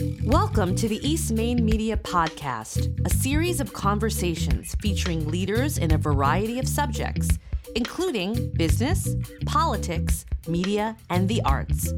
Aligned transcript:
Welcome 0.00 0.74
to 0.76 0.88
the 0.88 1.06
East 1.06 1.32
Main 1.32 1.62
Media 1.62 1.98
Podcast, 1.98 3.06
a 3.06 3.10
series 3.10 3.60
of 3.60 3.74
conversations 3.74 4.74
featuring 4.80 5.28
leaders 5.28 5.76
in 5.76 5.92
a 5.92 5.98
variety 5.98 6.58
of 6.58 6.66
subjects, 6.66 7.38
including 7.76 8.52
business, 8.52 9.14
politics, 9.44 10.24
media, 10.48 10.96
and 11.10 11.28
the 11.28 11.42
arts. 11.42 11.92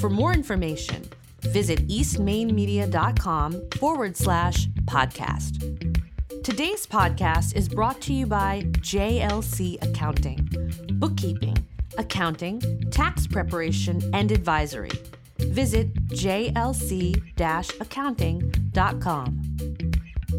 For 0.00 0.10
more 0.10 0.32
information, 0.32 1.08
visit 1.42 1.86
eastmainmedia.com 1.86 3.70
forward 3.78 4.16
slash 4.16 4.66
podcast. 4.86 6.42
Today's 6.42 6.88
podcast 6.88 7.54
is 7.54 7.68
brought 7.68 8.00
to 8.02 8.12
you 8.12 8.26
by 8.26 8.62
JLC 8.78 9.80
Accounting, 9.80 10.48
bookkeeping, 10.94 11.56
accounting, 11.98 12.60
tax 12.90 13.28
preparation, 13.28 14.02
and 14.12 14.32
advisory. 14.32 14.90
Visit 15.40 15.94
jlc 16.08 17.80
accounting.com. 17.80 19.42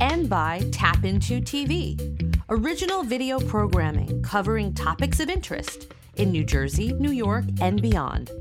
And 0.02 0.30
by 0.30 0.62
Tap 0.72 1.04
Into 1.04 1.42
TV, 1.42 2.42
original 2.50 3.04
video 3.04 3.40
programming 3.40 4.22
covering 4.22 4.74
topics 4.74 5.20
of 5.20 5.30
interest 5.30 5.94
in 6.16 6.32
New 6.32 6.44
Jersey, 6.44 6.94
New 6.94 7.12
York, 7.12 7.46
and 7.62 7.82
beyond. 7.82 8.32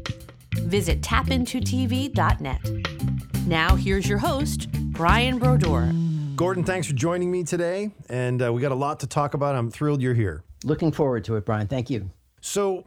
Visit 0.55 1.01
tapintotv.net. 1.01 2.61
Now, 3.47 3.77
here's 3.77 4.09
your 4.09 4.19
host, 4.19 4.71
Brian 4.93 5.39
Brodeur. 5.39 5.93
Gordon, 6.37 6.65
thanks 6.65 6.87
for 6.87 6.93
joining 6.93 7.31
me 7.31 7.45
today. 7.45 7.91
And 8.09 8.43
uh, 8.43 8.53
we 8.53 8.61
got 8.61 8.73
a 8.73 8.77
lot 8.77 9.01
to 9.01 9.07
talk 9.07 9.35
about. 9.35 9.57
I'm 9.57 9.71
thrilled 9.71 10.03
you're 10.03 10.15
here. 10.15 10.45
Looking 10.65 10.93
forward 10.93 11.25
to 11.25 11.37
it, 11.37 11.47
Brian. 11.47 11.67
Thank 11.67 11.89
you. 11.89 12.11
So, 12.41 12.85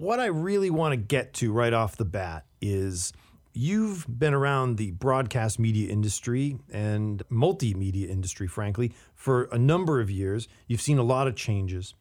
what 0.00 0.18
I 0.18 0.26
really 0.26 0.70
want 0.70 0.92
to 0.92 0.96
get 0.96 1.34
to 1.34 1.52
right 1.52 1.74
off 1.74 1.98
the 1.98 2.06
bat 2.06 2.46
is 2.62 3.12
you've 3.52 4.06
been 4.08 4.32
around 4.32 4.78
the 4.78 4.92
broadcast 4.92 5.58
media 5.58 5.90
industry 5.90 6.56
and 6.70 7.22
multimedia 7.30 8.08
industry, 8.08 8.46
frankly, 8.46 8.94
for 9.14 9.44
a 9.52 9.58
number 9.58 10.00
of 10.00 10.10
years. 10.10 10.48
You've 10.66 10.80
seen 10.80 10.96
a 10.96 11.02
lot 11.02 11.28
of 11.28 11.36
changes. 11.36 11.92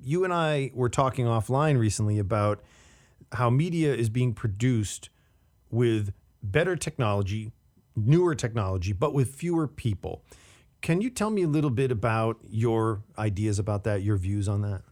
You 0.00 0.22
and 0.22 0.32
I 0.32 0.70
were 0.74 0.88
talking 0.88 1.26
offline 1.26 1.76
recently 1.76 2.20
about 2.20 2.62
how 3.32 3.50
media 3.50 3.92
is 3.96 4.08
being 4.08 4.32
produced 4.32 5.10
with 5.72 6.12
better 6.44 6.76
technology, 6.76 7.50
newer 7.96 8.36
technology, 8.36 8.92
but 8.92 9.12
with 9.12 9.34
fewer 9.34 9.66
people. 9.66 10.22
Can 10.82 11.00
you 11.00 11.10
tell 11.10 11.30
me 11.30 11.42
a 11.42 11.48
little 11.48 11.70
bit 11.70 11.90
about 11.90 12.38
your 12.48 13.02
ideas 13.18 13.58
about 13.58 13.82
that, 13.84 14.04
your 14.04 14.18
views 14.18 14.48
on 14.48 14.62
that? 14.62 14.82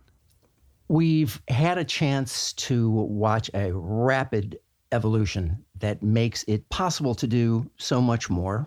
We've 0.88 1.40
had 1.48 1.76
a 1.76 1.84
chance 1.84 2.54
to 2.54 2.90
watch 2.90 3.50
a 3.52 3.72
rapid 3.72 4.58
evolution 4.90 5.62
that 5.80 6.02
makes 6.02 6.44
it 6.48 6.68
possible 6.70 7.14
to 7.16 7.26
do 7.26 7.70
so 7.76 8.00
much 8.00 8.30
more. 8.30 8.66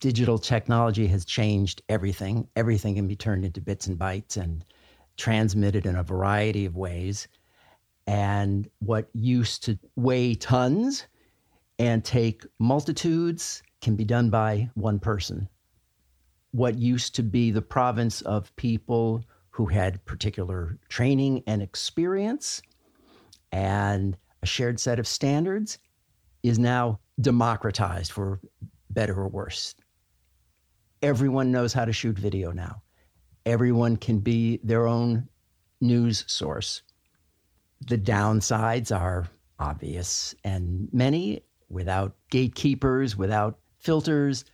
Digital 0.00 0.36
technology 0.36 1.06
has 1.06 1.24
changed 1.24 1.82
everything. 1.88 2.48
Everything 2.56 2.96
can 2.96 3.06
be 3.06 3.14
turned 3.14 3.44
into 3.44 3.60
bits 3.60 3.86
and 3.86 3.96
bytes 3.96 4.36
and 4.36 4.64
transmitted 5.16 5.86
in 5.86 5.94
a 5.94 6.02
variety 6.02 6.64
of 6.64 6.76
ways. 6.76 7.28
And 8.08 8.68
what 8.80 9.08
used 9.14 9.62
to 9.64 9.78
weigh 9.94 10.34
tons 10.34 11.06
and 11.78 12.04
take 12.04 12.44
multitudes 12.58 13.62
can 13.80 13.94
be 13.94 14.04
done 14.04 14.28
by 14.28 14.70
one 14.74 14.98
person. 14.98 15.48
What 16.50 16.78
used 16.78 17.14
to 17.14 17.22
be 17.22 17.52
the 17.52 17.62
province 17.62 18.22
of 18.22 18.54
people 18.56 19.24
who 19.54 19.66
had 19.66 20.04
particular 20.04 20.76
training 20.88 21.40
and 21.46 21.62
experience 21.62 22.60
and 23.52 24.16
a 24.42 24.46
shared 24.46 24.80
set 24.80 24.98
of 24.98 25.06
standards 25.06 25.78
is 26.42 26.58
now 26.58 26.98
democratized 27.20 28.10
for 28.10 28.40
better 28.90 29.14
or 29.14 29.28
worse. 29.28 29.76
Everyone 31.02 31.52
knows 31.52 31.72
how 31.72 31.84
to 31.84 31.92
shoot 31.92 32.18
video 32.18 32.50
now. 32.50 32.82
Everyone 33.46 33.96
can 33.96 34.18
be 34.18 34.58
their 34.64 34.88
own 34.88 35.28
news 35.80 36.24
source. 36.26 36.82
The 37.86 37.98
downsides 37.98 38.90
are 38.90 39.28
obvious 39.60 40.34
and 40.42 40.88
many 40.92 41.44
without 41.68 42.16
gatekeepers, 42.28 43.16
without 43.16 43.60
filters. 43.78 44.46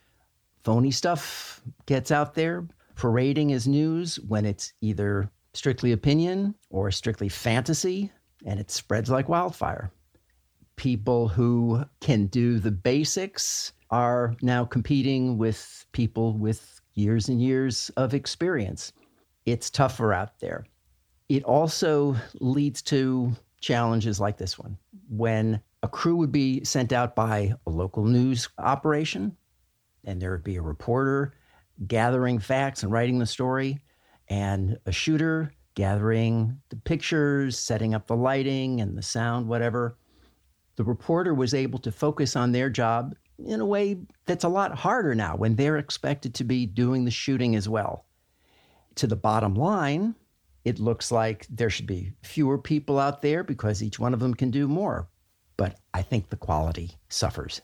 Phony 0.63 0.91
stuff 0.91 1.59
gets 1.87 2.11
out 2.11 2.35
there 2.35 2.67
parading 3.01 3.51
as 3.51 3.67
news 3.67 4.17
when 4.27 4.45
it's 4.45 4.73
either 4.81 5.27
strictly 5.55 5.91
opinion 5.91 6.53
or 6.69 6.91
strictly 6.91 7.27
fantasy, 7.27 8.11
and 8.45 8.59
it 8.59 8.69
spreads 8.69 9.09
like 9.09 9.27
wildfire. 9.27 9.91
People 10.75 11.27
who 11.27 11.83
can 11.99 12.27
do 12.27 12.59
the 12.59 12.69
basics 12.69 13.73
are 13.89 14.35
now 14.43 14.63
competing 14.63 15.39
with 15.39 15.83
people 15.93 16.37
with 16.37 16.79
years 16.93 17.27
and 17.27 17.41
years 17.41 17.89
of 17.97 18.13
experience. 18.13 18.93
It's 19.47 19.71
tougher 19.71 20.13
out 20.13 20.39
there. 20.39 20.67
It 21.27 21.43
also 21.43 22.15
leads 22.39 22.83
to 22.83 23.31
challenges 23.61 24.19
like 24.19 24.37
this 24.37 24.59
one. 24.59 24.77
When 25.09 25.59
a 25.81 25.87
crew 25.87 26.17
would 26.17 26.31
be 26.31 26.63
sent 26.63 26.93
out 26.93 27.15
by 27.15 27.55
a 27.65 27.69
local 27.71 28.05
news 28.05 28.47
operation, 28.59 29.35
and 30.03 30.21
there 30.21 30.29
would 30.29 30.43
be 30.43 30.57
a 30.57 30.61
reporter 30.61 31.33
gathering 31.87 32.39
facts 32.39 32.83
and 32.83 32.91
writing 32.91 33.19
the 33.19 33.25
story, 33.25 33.79
and 34.27 34.77
a 34.85 34.91
shooter 34.91 35.53
gathering 35.75 36.59
the 36.69 36.75
pictures, 36.75 37.57
setting 37.57 37.93
up 37.93 38.07
the 38.07 38.15
lighting 38.15 38.81
and 38.81 38.97
the 38.97 39.01
sound, 39.01 39.47
whatever. 39.47 39.97
The 40.75 40.83
reporter 40.83 41.33
was 41.33 41.53
able 41.53 41.79
to 41.79 41.91
focus 41.91 42.35
on 42.35 42.51
their 42.51 42.69
job 42.69 43.15
in 43.45 43.59
a 43.59 43.65
way 43.65 43.97
that's 44.25 44.43
a 44.43 44.49
lot 44.49 44.77
harder 44.77 45.15
now 45.15 45.35
when 45.35 45.55
they're 45.55 45.77
expected 45.77 46.33
to 46.35 46.43
be 46.43 46.65
doing 46.65 47.05
the 47.05 47.11
shooting 47.11 47.55
as 47.55 47.67
well. 47.67 48.05
To 48.95 49.07
the 49.07 49.15
bottom 49.15 49.55
line, 49.55 50.15
it 50.63 50.79
looks 50.79 51.11
like 51.11 51.47
there 51.49 51.69
should 51.69 51.87
be 51.87 52.13
fewer 52.21 52.57
people 52.57 52.99
out 52.99 53.21
there 53.21 53.43
because 53.43 53.81
each 53.81 53.99
one 53.99 54.13
of 54.13 54.19
them 54.19 54.33
can 54.33 54.51
do 54.51 54.67
more. 54.67 55.07
But 55.57 55.79
I 55.93 56.01
think 56.01 56.29
the 56.29 56.37
quality 56.37 56.91
suffers. 57.09 57.61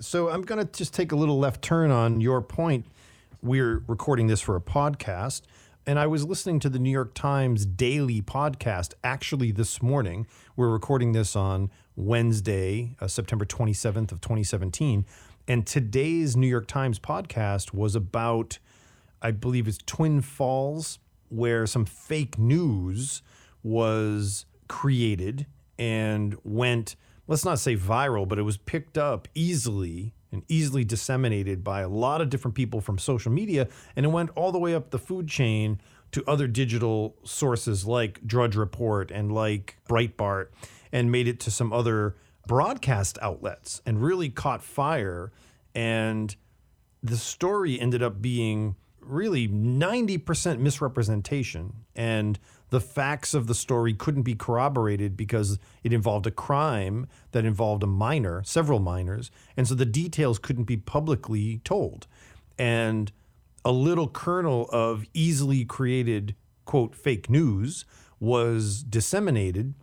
So 0.00 0.30
I'm 0.30 0.42
going 0.42 0.64
to 0.64 0.72
just 0.72 0.94
take 0.94 1.12
a 1.12 1.16
little 1.16 1.38
left 1.38 1.62
turn 1.62 1.90
on 1.90 2.20
your 2.20 2.40
point. 2.40 2.86
We're 3.42 3.82
recording 3.86 4.26
this 4.26 4.42
for 4.42 4.54
a 4.54 4.60
podcast. 4.60 5.42
And 5.86 5.98
I 5.98 6.06
was 6.06 6.26
listening 6.26 6.60
to 6.60 6.68
the 6.68 6.78
New 6.78 6.90
York 6.90 7.14
Times 7.14 7.64
daily 7.64 8.20
podcast 8.20 8.92
actually 9.02 9.50
this 9.50 9.80
morning. 9.80 10.26
We're 10.56 10.68
recording 10.68 11.12
this 11.12 11.34
on 11.34 11.70
Wednesday, 11.96 12.96
uh, 13.00 13.08
September 13.08 13.46
27th 13.46 14.12
of 14.12 14.20
2017. 14.20 15.06
And 15.48 15.66
today's 15.66 16.36
New 16.36 16.46
York 16.46 16.66
Times 16.66 16.98
podcast 16.98 17.72
was 17.72 17.96
about, 17.96 18.58
I 19.22 19.30
believe 19.30 19.66
it's 19.66 19.78
Twin 19.86 20.20
Falls, 20.20 20.98
where 21.30 21.66
some 21.66 21.86
fake 21.86 22.38
news 22.38 23.22
was 23.62 24.44
created 24.68 25.46
and 25.78 26.36
went, 26.44 26.94
let's 27.26 27.46
not 27.46 27.58
say 27.58 27.74
viral, 27.74 28.28
but 28.28 28.38
it 28.38 28.42
was 28.42 28.58
picked 28.58 28.98
up 28.98 29.28
easily 29.34 30.12
and 30.32 30.42
easily 30.48 30.84
disseminated 30.84 31.64
by 31.64 31.80
a 31.80 31.88
lot 31.88 32.20
of 32.20 32.30
different 32.30 32.54
people 32.54 32.80
from 32.80 32.98
social 32.98 33.32
media. 33.32 33.68
And 33.96 34.06
it 34.06 34.10
went 34.10 34.30
all 34.36 34.52
the 34.52 34.58
way 34.58 34.74
up 34.74 34.90
the 34.90 34.98
food 34.98 35.28
chain 35.28 35.80
to 36.12 36.24
other 36.26 36.46
digital 36.46 37.16
sources 37.24 37.86
like 37.86 38.26
Drudge 38.26 38.56
Report 38.56 39.10
and 39.10 39.32
like 39.32 39.76
Breitbart 39.88 40.48
and 40.92 41.10
made 41.10 41.28
it 41.28 41.40
to 41.40 41.50
some 41.50 41.72
other 41.72 42.16
broadcast 42.46 43.18
outlets 43.22 43.80
and 43.86 44.02
really 44.02 44.28
caught 44.28 44.62
fire. 44.62 45.32
And 45.74 46.34
the 47.02 47.16
story 47.16 47.80
ended 47.80 48.02
up 48.02 48.20
being 48.20 48.76
really 49.00 49.48
90% 49.48 50.58
misrepresentation. 50.58 51.84
And 51.94 52.38
the 52.70 52.80
facts 52.80 53.34
of 53.34 53.46
the 53.46 53.54
story 53.54 53.92
couldn't 53.92 54.22
be 54.22 54.34
corroborated 54.34 55.16
because 55.16 55.58
it 55.84 55.92
involved 55.92 56.26
a 56.26 56.30
crime 56.30 57.06
that 57.32 57.44
involved 57.44 57.82
a 57.82 57.86
minor, 57.86 58.42
several 58.44 58.78
minors. 58.78 59.30
And 59.56 59.68
so 59.68 59.74
the 59.74 59.84
details 59.84 60.38
couldn't 60.38 60.64
be 60.64 60.76
publicly 60.76 61.60
told. 61.64 62.06
And 62.58 63.12
a 63.64 63.72
little 63.72 64.08
kernel 64.08 64.68
of 64.72 65.04
easily 65.12 65.64
created, 65.64 66.34
quote, 66.64 66.94
fake 66.94 67.28
news 67.28 67.84
was 68.18 68.82
disseminated 68.82 69.74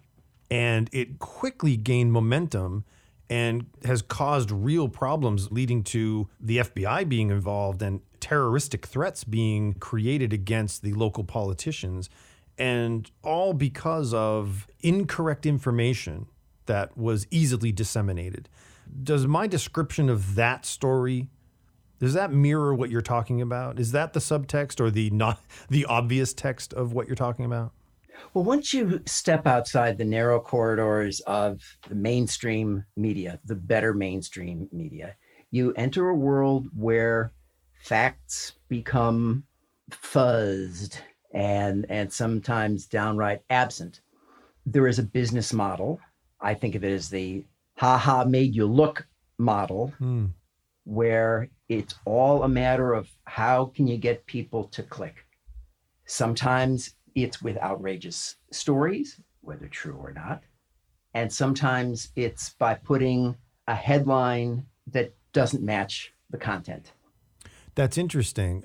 and 0.49 0.89
it 0.93 1.19
quickly 1.19 1.75
gained 1.75 2.13
momentum 2.13 2.85
and 3.29 3.65
has 3.83 4.01
caused 4.01 4.51
real 4.51 4.87
problems 4.87 5.51
leading 5.51 5.83
to 5.83 6.29
the 6.39 6.59
FBI 6.59 7.07
being 7.09 7.29
involved 7.29 7.81
and 7.81 7.99
terroristic 8.19 8.85
threats 8.85 9.23
being 9.23 9.73
created 9.73 10.31
against 10.31 10.81
the 10.81 10.93
local 10.93 11.23
politicians 11.23 12.09
and 12.57 13.09
all 13.23 13.53
because 13.53 14.13
of 14.13 14.67
incorrect 14.81 15.45
information 15.45 16.27
that 16.65 16.97
was 16.97 17.27
easily 17.31 17.71
disseminated. 17.71 18.49
Does 19.03 19.27
my 19.27 19.47
description 19.47 20.09
of 20.09 20.35
that 20.35 20.65
story 20.65 21.29
does 21.99 22.13
that 22.13 22.31
mirror 22.31 22.75
what 22.75 22.91
you're 22.91 23.01
talking 23.01 23.41
about? 23.41 23.79
Is 23.79 23.91
that 23.91 24.13
the 24.13 24.19
subtext 24.19 24.79
or 24.79 24.91
the 24.91 25.09
not 25.09 25.41
the 25.69 25.85
obvious 25.85 26.33
text 26.33 26.73
of 26.73 26.93
what 26.93 27.07
you're 27.07 27.15
talking 27.15 27.45
about? 27.45 27.73
Well, 28.33 28.43
once 28.43 28.73
you 28.73 29.01
step 29.05 29.45
outside 29.45 29.97
the 29.97 30.05
narrow 30.05 30.39
corridors 30.39 31.19
of 31.21 31.61
the 31.87 31.95
mainstream 31.95 32.83
media, 32.95 33.39
the 33.45 33.55
better 33.55 33.93
mainstream 33.93 34.67
media, 34.71 35.15
You 35.51 35.71
enter 35.73 36.09
a 36.09 36.15
world 36.15 36.67
where 36.75 37.31
facts 37.79 38.53
become 38.69 39.43
fuzzed 39.91 40.99
and 41.37 41.85
and 41.89 42.11
sometimes 42.11 42.87
downright 42.87 43.43
absent. 43.51 44.01
There 44.65 44.87
is 44.87 44.97
a 44.97 45.03
business 45.03 45.53
model. 45.53 45.99
I 46.41 46.55
think 46.55 46.73
of 46.73 46.83
it 46.83 46.91
as 46.91 47.09
the 47.09 47.45
ha 47.77 47.97
ha 47.97 48.23
made 48.25 48.55
you 48.55 48.65
look 48.65 49.07
model 49.37 49.93
Hmm. 49.99 50.25
where 50.83 51.49
it's 51.69 51.93
all 52.05 52.41
a 52.41 52.49
matter 52.49 52.93
of 52.93 53.07
how 53.25 53.65
can 53.65 53.85
you 53.87 53.97
get 53.97 54.25
people 54.25 54.63
to 54.69 54.81
click. 54.81 55.25
Sometimes 56.05 56.95
it's 57.13 57.41
with 57.41 57.57
outrageous 57.57 58.37
stories, 58.51 59.19
whether 59.41 59.67
true 59.67 59.95
or 59.95 60.11
not. 60.13 60.41
And 61.13 61.31
sometimes 61.31 62.09
it's 62.15 62.49
by 62.53 62.73
putting 62.73 63.35
a 63.67 63.75
headline 63.75 64.65
that 64.87 65.13
doesn't 65.33 65.63
match 65.63 66.13
the 66.31 66.37
content. 66.37 66.93
That's 67.75 67.97
interesting. 67.97 68.63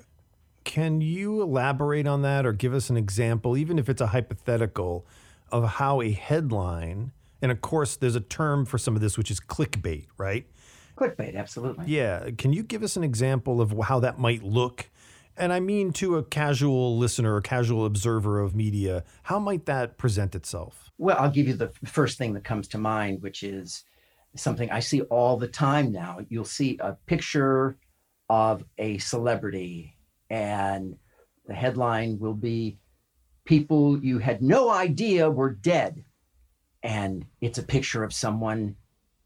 Can 0.63 1.01
you 1.01 1.41
elaborate 1.41 2.07
on 2.07 2.21
that 2.21 2.45
or 2.45 2.53
give 2.53 2.73
us 2.73 2.89
an 2.89 2.97
example, 2.97 3.57
even 3.57 3.77
if 3.77 3.89
it's 3.89 4.01
a 4.01 4.07
hypothetical, 4.07 5.05
of 5.51 5.63
how 5.63 6.01
a 6.01 6.11
headline, 6.11 7.11
and 7.41 7.51
of 7.51 7.61
course, 7.61 7.95
there's 7.95 8.15
a 8.15 8.21
term 8.21 8.65
for 8.65 8.77
some 8.77 8.95
of 8.95 9.01
this, 9.01 9.17
which 9.17 9.29
is 9.29 9.39
clickbait, 9.39 10.07
right? 10.17 10.47
Clickbait, 10.95 11.35
absolutely. 11.35 11.85
Yeah. 11.87 12.29
Can 12.37 12.53
you 12.53 12.63
give 12.63 12.83
us 12.83 12.95
an 12.95 13.03
example 13.03 13.61
of 13.61 13.73
how 13.83 13.99
that 13.99 14.19
might 14.19 14.43
look? 14.43 14.89
And 15.35 15.51
I 15.51 15.59
mean 15.59 15.91
to 15.93 16.17
a 16.17 16.23
casual 16.23 16.97
listener 16.97 17.35
or 17.35 17.41
casual 17.41 17.85
observer 17.85 18.39
of 18.39 18.55
media, 18.55 19.03
how 19.23 19.39
might 19.39 19.65
that 19.65 19.97
present 19.97 20.35
itself? 20.35 20.91
Well, 20.99 21.17
I'll 21.19 21.31
give 21.31 21.47
you 21.47 21.55
the 21.55 21.71
first 21.85 22.17
thing 22.17 22.33
that 22.33 22.43
comes 22.43 22.67
to 22.69 22.77
mind, 22.77 23.21
which 23.21 23.41
is 23.43 23.83
something 24.35 24.69
I 24.71 24.79
see 24.79 25.01
all 25.01 25.37
the 25.37 25.47
time 25.47 25.91
now. 25.91 26.19
You'll 26.29 26.45
see 26.45 26.77
a 26.79 26.93
picture 27.07 27.77
of 28.29 28.63
a 28.77 28.99
celebrity, 28.99 29.95
and 30.33 30.97
the 31.45 31.53
headline 31.53 32.17
will 32.19 32.33
be 32.33 32.79
People 33.45 34.01
you 34.01 34.19
had 34.19 34.41
no 34.41 34.69
idea 34.69 35.29
were 35.29 35.49
dead. 35.49 36.03
And 36.81 37.25
it's 37.41 37.57
a 37.57 37.63
picture 37.63 38.03
of 38.03 38.13
someone 38.13 38.77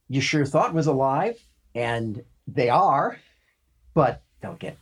you 0.10 0.22
sure 0.22 0.46
thought 0.46 0.74
was 0.74 0.88
alive, 0.88 1.40
and 1.76 2.24
they 2.48 2.70
are, 2.70 3.20
but 3.94 4.24
they'll 4.42 4.56
get 4.56 4.78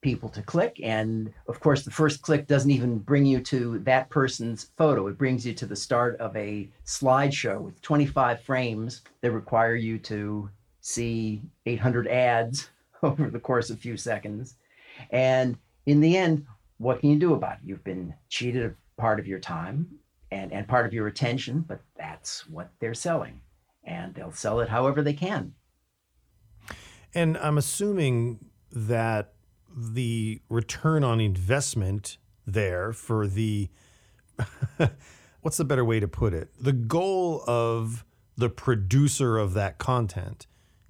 people 0.00 0.28
to 0.30 0.42
click. 0.42 0.80
And 0.82 1.32
of 1.46 1.60
course, 1.60 1.84
the 1.84 1.92
first 1.92 2.22
click 2.22 2.48
doesn't 2.48 2.70
even 2.70 2.98
bring 2.98 3.24
you 3.24 3.40
to 3.42 3.78
that 3.80 4.10
person's 4.10 4.70
photo. 4.76 5.06
It 5.06 5.18
brings 5.18 5.46
you 5.46 5.54
to 5.54 5.66
the 5.66 5.76
start 5.76 6.16
of 6.18 6.34
a 6.36 6.68
slideshow 6.84 7.60
with 7.60 7.80
25 7.82 8.40
frames 8.42 9.02
that 9.20 9.30
require 9.30 9.76
you 9.76 9.98
to 9.98 10.50
see 10.80 11.42
800 11.66 12.08
ads 12.08 12.70
over 13.04 13.30
the 13.30 13.38
course 13.38 13.70
of 13.70 13.76
a 13.76 13.80
few 13.80 13.96
seconds. 13.96 14.56
And 15.10 15.56
in 15.86 16.00
the 16.00 16.16
end, 16.16 16.46
what 16.78 17.00
can 17.00 17.10
you 17.10 17.18
do 17.18 17.34
about 17.34 17.54
it? 17.54 17.58
You've 17.64 17.84
been 17.84 18.14
cheated 18.28 18.64
of 18.64 18.74
part 18.96 19.20
of 19.20 19.26
your 19.26 19.38
time 19.38 19.86
and, 20.30 20.52
and 20.52 20.66
part 20.66 20.86
of 20.86 20.92
your 20.92 21.06
attention, 21.06 21.60
but 21.60 21.80
that's 21.96 22.48
what 22.48 22.70
they're 22.80 22.94
selling. 22.94 23.40
And 23.84 24.14
they'll 24.14 24.32
sell 24.32 24.60
it 24.60 24.68
however 24.68 25.02
they 25.02 25.12
can. 25.12 25.54
And 27.14 27.36
I'm 27.38 27.58
assuming 27.58 28.50
that 28.70 29.34
the 29.74 30.40
return 30.48 31.04
on 31.04 31.20
investment 31.20 32.18
there 32.46 32.92
for 32.92 33.26
the 33.26 33.68
what's 35.40 35.56
the 35.56 35.64
better 35.64 35.84
way 35.84 36.00
to 36.00 36.08
put 36.08 36.32
it? 36.32 36.50
The 36.58 36.72
goal 36.72 37.44
of 37.46 38.04
the 38.36 38.48
producer 38.48 39.36
of 39.38 39.54
that 39.54 39.78
content 39.78 40.46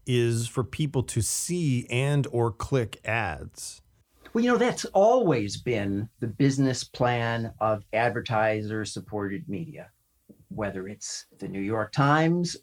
is 0.07 0.49
for 0.49 0.65
people 0.65 1.03
to 1.03 1.23
see 1.23 1.87
and 1.91 2.27
or 2.31 2.51
click 2.51 3.01
ads. 3.05 3.83
Well, 4.33 4.43
you 4.43 4.51
know, 4.51 4.57
that's 4.57 4.87
always 4.87 5.59
been 5.59 6.09
the 6.21 6.27
business 6.27 6.85
plan 6.85 7.53
of 7.61 7.85
advertiser 7.93 8.87
supported 8.87 9.47
media, 9.47 9.91
whether 10.49 10.89
it's 10.89 11.27
the 11.39 11.49
New 11.49 11.61
York 11.61 11.93
Times 11.93 12.57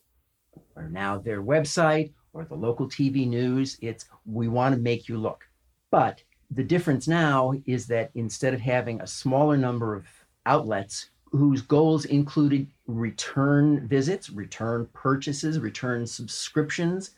or 0.75 0.89
now 0.89 1.19
their 1.19 1.43
website 1.43 2.11
or 2.33 2.43
the 2.43 2.55
local 2.55 2.87
TV 2.87 3.27
news. 3.27 3.77
It's 3.81 4.05
we 4.25 4.47
want 4.47 4.73
to 4.73 4.81
make 4.81 5.07
you 5.07 5.19
look. 5.19 5.47
But 5.91 6.23
the 6.49 6.63
difference 6.63 7.07
now 7.07 7.53
is 7.67 7.85
that 7.85 8.09
instead 8.15 8.55
of 8.55 8.61
having 8.61 8.99
a 8.99 9.07
smaller 9.07 9.55
number 9.55 9.93
of 9.93 10.07
outlets 10.47 11.11
whose 11.25 11.61
goals 11.61 12.05
included 12.05 12.65
return 12.87 13.87
visits, 13.87 14.31
return 14.31 14.87
purchases, 14.93 15.59
return 15.59 16.07
subscriptions, 16.07 17.11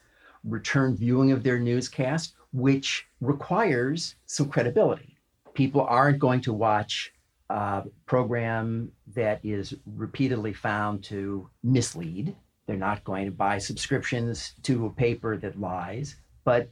return 0.44 0.96
viewing 0.96 1.32
of 1.32 1.44
their 1.44 1.60
newscast, 1.60 2.36
which 2.54 3.08
requires 3.20 4.16
some 4.26 4.50
credibility. 4.50 5.18
People 5.54 5.82
aren't 5.82 6.20
going 6.20 6.42
to 6.42 6.54
watch 6.54 7.14
a 7.50 7.84
program 8.06 8.92
that 9.14 9.40
is 9.44 9.74
repeatedly 9.86 10.54
found 10.54 11.04
to 11.04 11.50
mislead. 11.64 12.36
They're 12.66 12.78
not 12.78 13.04
going 13.04 13.26
to 13.26 13.32
buy 13.32 13.58
subscriptions 13.58 14.54
to 14.64 14.86
a 14.86 14.90
paper 14.90 15.38
that 15.38 15.60
lies. 15.60 16.16
But 16.44 16.70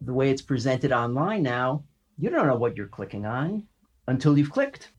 the 0.00 0.12
way 0.12 0.30
it's 0.30 0.42
presented 0.42 0.92
online 0.92 1.42
now, 1.42 1.84
you 2.18 2.30
don't 2.30 2.46
know 2.46 2.56
what 2.56 2.76
you're 2.76 2.88
clicking 2.88 3.26
on 3.26 3.66
until 4.08 4.36
you've 4.36 4.50
clicked. 4.50 4.90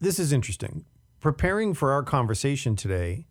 This 0.00 0.18
is 0.18 0.32
interesting. 0.32 0.84
Preparing 1.20 1.72
for 1.72 1.92
our 1.92 2.02
conversation 2.02 2.76
today, 2.76 3.26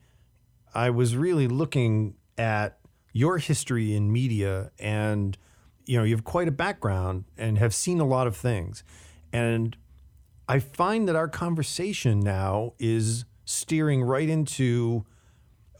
I 0.73 0.89
was 0.89 1.15
really 1.15 1.47
looking 1.47 2.15
at 2.37 2.79
your 3.13 3.37
history 3.37 3.95
in 3.95 4.11
media 4.11 4.71
and 4.77 5.37
you 5.85 5.97
know, 5.97 6.03
you 6.03 6.15
have 6.15 6.23
quite 6.23 6.47
a 6.47 6.51
background 6.51 7.25
and 7.37 7.57
have 7.57 7.73
seen 7.73 7.99
a 7.99 8.05
lot 8.05 8.27
of 8.27 8.35
things. 8.35 8.83
And 9.31 9.75
I 10.47 10.59
find 10.59 11.07
that 11.07 11.15
our 11.15 11.27
conversation 11.27 12.19
now 12.19 12.73
is 12.79 13.25
steering 13.45 14.03
right 14.03 14.29
into 14.29 15.05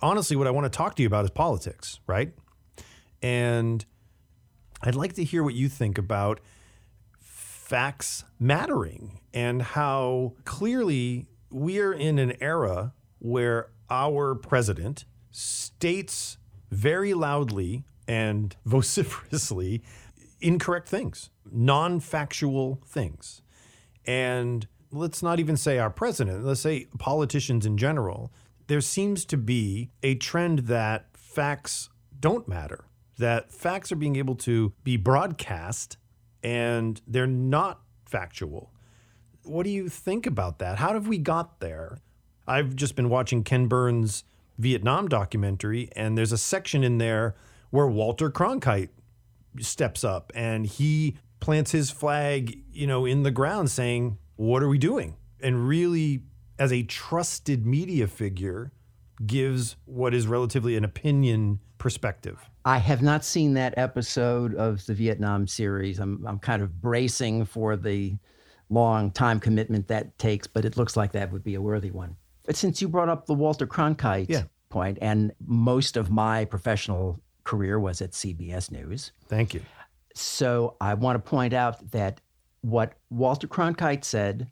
honestly 0.02 0.36
what 0.36 0.48
I 0.48 0.52
want 0.52 0.66
to 0.66 0.76
talk 0.76 0.96
to 0.96 1.02
you 1.02 1.08
about 1.08 1.24
is 1.26 1.32
politics, 1.32 2.00
right? 2.08 2.34
And 3.22 3.86
I'd 4.82 4.96
like 4.96 5.14
to 5.14 5.24
hear 5.24 5.44
what 5.44 5.54
you 5.54 5.70
think 5.70 5.98
about 5.98 6.42
facts 7.20 8.26
mattering 8.40 9.22
and 9.34 9.62
how 9.62 10.34
clearly 10.44 11.28
we 11.50 11.80
are 11.80 11.94
in 11.94 12.20
an 12.20 12.34
era 12.42 12.94
where 13.20 13.70
our 13.90 14.36
president 14.36 15.06
states 15.32 16.38
very 16.74 17.14
loudly 17.14 17.84
and 18.08 18.56
vociferously 18.66 19.84
incorrect 20.42 20.88
things, 20.88 21.30
non 21.50 22.00
factual 22.00 22.82
things. 22.86 23.42
And 24.06 24.68
let's 24.92 25.24
not 25.24 25.40
even 25.40 25.58
say 25.58 25.80
our 25.80 25.90
president, 25.90 26.46
let's 26.46 26.62
say 26.62 26.88
politicians 27.00 27.66
in 27.66 27.78
general. 27.78 28.32
There 28.68 28.82
seems 28.82 29.26
to 29.26 29.38
be 29.38 29.92
a 30.02 30.16
trend 30.16 30.60
that 30.60 31.08
facts 31.14 31.90
don't 32.20 32.48
matter, 32.48 32.86
that 33.18 33.52
facts 33.52 33.92
are 33.92 33.98
being 33.98 34.16
able 34.16 34.36
to 34.36 34.74
be 34.84 34.98
broadcast 34.98 35.98
and 36.44 37.02
they're 37.08 37.28
not 37.28 37.82
factual. 38.06 38.72
What 39.44 39.64
do 39.64 39.70
you 39.70 39.90
think 39.90 40.26
about 40.26 40.60
that? 40.60 40.78
How 40.78 40.94
have 40.94 41.08
we 41.08 41.18
got 41.18 41.60
there? 41.60 42.00
I've 42.48 42.76
just 42.76 42.96
been 42.96 43.10
watching 43.10 43.44
Ken 43.44 43.68
Burns' 43.68 44.24
Vietnam 44.58 45.08
documentary, 45.08 45.90
and 45.96 46.18
there's 46.18 46.32
a 46.32 46.38
section 46.38 46.84
in 46.84 46.98
there 46.98 47.36
where 47.70 47.88
Walter 47.88 48.30
Cronkite 48.30 48.90
steps 49.60 50.04
up 50.04 50.32
and 50.36 50.66
he 50.66 51.18
plants 51.40 51.72
his 51.72 51.92
flag, 51.92 52.64
you 52.72 52.88
know, 52.88 53.06
in 53.06 53.24
the 53.24 53.32
ground 53.32 53.70
saying, 53.72 54.18
"What 54.36 54.64
are 54.64 54.70
we 54.70 54.78
doing?" 54.78 55.18
and 55.44 55.68
really 55.68 56.24
as 56.58 56.72
a 56.72 56.84
trusted 56.84 57.66
media 57.66 58.08
figure 58.08 58.72
gives 59.26 59.76
what 59.86 60.14
is 60.14 60.26
relatively 60.26 60.76
an 60.76 60.84
opinion 60.86 61.60
perspective. 61.78 62.40
I 62.66 62.78
have 62.78 63.02
not 63.02 63.26
seen 63.26 63.54
that 63.56 63.74
episode 63.78 64.56
of 64.56 64.86
the 64.86 64.94
Vietnam 64.94 65.48
series. 65.48 66.00
I'm 66.00 66.26
I'm 66.26 66.40
kind 66.40 66.62
of 66.62 66.82
bracing 66.82 67.46
for 67.46 67.76
the 67.76 68.18
long 68.70 69.12
time 69.12 69.40
commitment 69.40 69.88
that 69.90 70.18
takes, 70.18 70.48
but 70.48 70.66
it 70.66 70.78
looks 70.78 70.96
like 70.96 71.12
that 71.12 71.32
would 71.32 71.44
be 71.44 71.56
a 71.56 71.62
worthy 71.62 71.92
one. 71.92 72.16
But 72.44 72.56
since 72.56 72.82
you 72.82 72.88
brought 72.90 73.10
up 73.10 73.26
the 73.26 73.34
Walter 73.34 73.66
Cronkite 73.68 74.28
Yeah. 74.30 74.44
point, 74.70 74.98
and 75.02 75.32
most 75.46 75.98
of 75.98 76.10
my 76.12 76.46
professional 76.46 77.20
career 77.44 77.80
was 77.80 78.02
at 78.02 78.12
CBS 78.14 78.72
News, 78.72 79.12
Thank 79.28 79.54
you. 79.54 79.62
so 80.16 80.76
I 80.82 80.94
want 80.94 81.24
to 81.24 81.30
point 81.30 81.54
out 81.54 81.92
that 81.92 82.22
what 82.62 82.94
Walter 83.10 83.48
Cronkite 83.48 84.04
said 84.04 84.50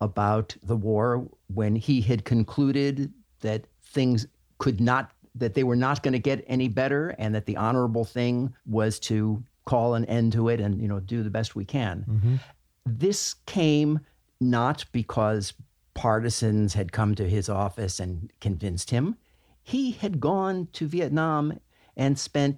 about 0.00 0.56
the 0.62 0.76
war 0.76 1.28
when 1.48 1.76
he 1.76 2.00
had 2.00 2.24
concluded 2.24 3.12
that 3.40 3.66
things 3.82 4.26
could 4.58 4.80
not 4.80 5.12
that 5.36 5.54
they 5.54 5.62
were 5.62 5.76
not 5.76 6.02
going 6.02 6.12
to 6.12 6.18
get 6.18 6.44
any 6.48 6.66
better 6.68 7.10
and 7.18 7.34
that 7.34 7.46
the 7.46 7.56
honorable 7.56 8.04
thing 8.04 8.52
was 8.66 8.98
to 8.98 9.42
call 9.64 9.94
an 9.94 10.04
end 10.06 10.32
to 10.32 10.48
it 10.48 10.58
and 10.60 10.80
you 10.82 10.88
know 10.88 11.00
do 11.00 11.22
the 11.22 11.30
best 11.30 11.54
we 11.54 11.64
can. 11.64 12.04
Mm-hmm. 12.08 12.34
This 12.84 13.34
came 13.46 14.00
not 14.40 14.84
because 14.92 15.52
partisans 16.00 16.72
had 16.72 16.92
come 16.92 17.14
to 17.14 17.28
his 17.28 17.50
office 17.50 18.00
and 18.00 18.32
convinced 18.40 18.88
him. 18.88 19.16
He 19.62 19.90
had 19.90 20.18
gone 20.18 20.68
to 20.72 20.88
Vietnam 20.88 21.60
and 21.94 22.18
spent 22.18 22.56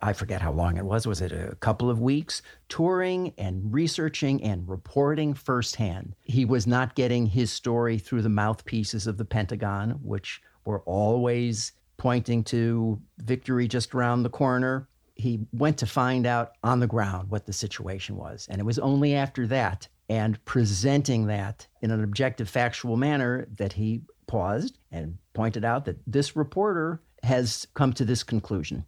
I 0.00 0.12
forget 0.12 0.40
how 0.40 0.52
long 0.52 0.76
it 0.76 0.84
was. 0.84 1.04
Was 1.04 1.20
it 1.20 1.32
a 1.32 1.56
couple 1.56 1.90
of 1.90 2.00
weeks? 2.00 2.42
Touring 2.68 3.32
and 3.38 3.72
researching 3.74 4.40
and 4.42 4.68
reporting 4.68 5.34
firsthand. 5.34 6.14
He 6.22 6.44
was 6.44 6.66
not 6.66 6.94
getting 6.94 7.26
his 7.26 7.50
story 7.50 7.98
through 7.98 8.22
the 8.22 8.28
mouthpieces 8.28 9.08
of 9.08 9.16
the 9.16 9.24
Pentagon, 9.24 9.98
which 10.02 10.40
were 10.64 10.82
always 10.82 11.72
pointing 11.96 12.44
to 12.44 13.00
victory 13.18 13.66
just 13.66 13.94
around 13.94 14.22
the 14.22 14.30
corner. 14.30 14.86
He 15.14 15.40
went 15.52 15.78
to 15.78 15.86
find 15.86 16.24
out 16.24 16.52
on 16.62 16.78
the 16.78 16.86
ground 16.86 17.30
what 17.30 17.46
the 17.46 17.52
situation 17.52 18.16
was. 18.16 18.46
And 18.48 18.60
it 18.60 18.64
was 18.64 18.78
only 18.78 19.14
after 19.14 19.46
that 19.48 19.88
and 20.08 20.42
presenting 20.44 21.26
that 21.26 21.66
in 21.82 21.90
an 21.90 22.02
objective, 22.02 22.48
factual 22.48 22.96
manner 22.96 23.46
that 23.56 23.72
he 23.72 24.02
paused 24.26 24.78
and 24.90 25.18
pointed 25.34 25.64
out 25.64 25.84
that 25.84 25.98
this 26.06 26.36
reporter 26.36 27.00
has 27.22 27.66
come 27.74 27.92
to 27.92 28.04
this 28.04 28.22
conclusion. 28.22 28.84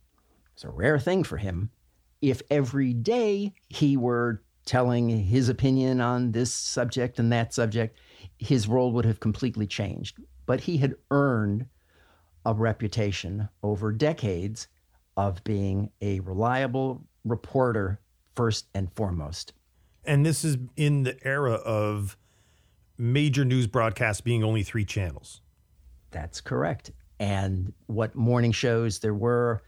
It's 0.54 0.64
a 0.64 0.70
rare 0.70 0.98
thing 0.98 1.24
for 1.24 1.36
him. 1.36 1.70
If 2.20 2.42
every 2.50 2.92
day 2.92 3.52
he 3.68 3.96
were 3.96 4.42
telling 4.64 5.08
his 5.08 5.48
opinion 5.48 6.00
on 6.00 6.32
this 6.32 6.52
subject 6.52 7.18
and 7.18 7.32
that 7.32 7.54
subject, 7.54 7.96
his 8.38 8.68
role 8.68 8.92
would 8.92 9.04
have 9.04 9.20
completely 9.20 9.66
changed. 9.66 10.18
But 10.46 10.60
he 10.60 10.78
had 10.78 10.96
earned 11.10 11.66
a 12.44 12.54
reputation 12.54 13.48
over 13.62 13.92
decades 13.92 14.68
of 15.16 15.42
being 15.44 15.90
a 16.00 16.20
reliable 16.20 17.06
reporter 17.24 18.00
first 18.34 18.66
and 18.74 18.92
foremost. 18.94 19.52
And 20.08 20.24
this 20.24 20.42
is 20.42 20.56
in 20.74 21.02
the 21.02 21.16
era 21.22 21.52
of 21.52 22.16
major 22.96 23.44
news 23.44 23.66
broadcasts 23.66 24.22
being 24.22 24.42
only 24.42 24.62
three 24.62 24.86
channels. 24.86 25.42
That's 26.10 26.40
correct. 26.40 26.92
And 27.20 27.74
what 27.88 28.14
morning 28.14 28.52
shows 28.52 29.00
there 29.00 29.14
were 29.14 29.62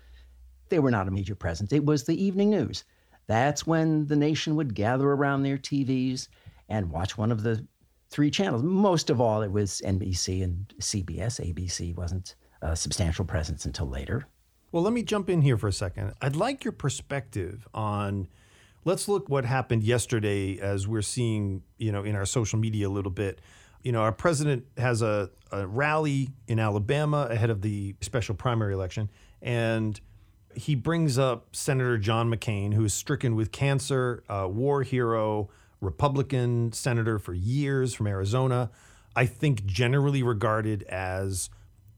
they 0.70 0.78
were 0.78 0.90
not 0.90 1.08
a 1.08 1.10
major 1.10 1.34
presence. 1.34 1.72
It 1.72 1.84
was 1.84 2.04
the 2.04 2.22
evening 2.22 2.50
news. 2.50 2.84
That's 3.26 3.66
when 3.66 4.06
the 4.06 4.16
nation 4.16 4.56
would 4.56 4.74
gather 4.74 5.10
around 5.10 5.42
their 5.42 5.58
TVs 5.58 6.28
and 6.68 6.90
watch 6.90 7.18
one 7.18 7.30
of 7.30 7.42
the 7.42 7.66
three 8.08 8.30
channels. 8.30 8.62
Most 8.62 9.10
of 9.10 9.20
all, 9.20 9.42
it 9.42 9.52
was 9.52 9.82
NBC 9.84 10.42
and 10.42 10.72
CBS. 10.80 11.38
ABC 11.44 11.94
wasn't 11.96 12.36
a 12.62 12.74
substantial 12.74 13.24
presence 13.24 13.66
until 13.66 13.88
later. 13.88 14.26
Well, 14.72 14.82
let 14.82 14.92
me 14.92 15.02
jump 15.02 15.28
in 15.28 15.42
here 15.42 15.58
for 15.58 15.68
a 15.68 15.72
second. 15.72 16.14
I'd 16.22 16.36
like 16.36 16.64
your 16.64 16.72
perspective 16.72 17.68
on 17.74 18.28
let's 18.84 19.08
look 19.08 19.28
what 19.28 19.44
happened 19.44 19.82
yesterday 19.82 20.58
as 20.58 20.88
we're 20.88 21.02
seeing, 21.02 21.62
you 21.78 21.92
know, 21.92 22.02
in 22.02 22.14
our 22.14 22.26
social 22.26 22.58
media 22.58 22.88
a 22.88 22.90
little 22.90 23.10
bit. 23.10 23.40
You 23.82 23.92
know, 23.92 24.00
our 24.02 24.12
president 24.12 24.66
has 24.76 25.02
a, 25.02 25.30
a 25.50 25.66
rally 25.66 26.30
in 26.48 26.58
Alabama 26.58 27.26
ahead 27.30 27.50
of 27.50 27.62
the 27.62 27.94
special 28.00 28.34
primary 28.34 28.74
election, 28.74 29.10
and 29.40 29.98
he 30.54 30.74
brings 30.74 31.18
up 31.18 31.54
Senator 31.54 31.96
John 31.96 32.30
McCain, 32.30 32.74
who 32.74 32.84
is 32.84 32.92
stricken 32.92 33.36
with 33.36 33.52
cancer, 33.52 34.22
a 34.28 34.48
war 34.48 34.82
hero, 34.82 35.48
Republican 35.80 36.72
senator 36.72 37.18
for 37.18 37.32
years 37.32 37.94
from 37.94 38.06
Arizona. 38.06 38.70
I 39.16 39.26
think 39.26 39.64
generally 39.64 40.22
regarded 40.22 40.82
as 40.84 41.50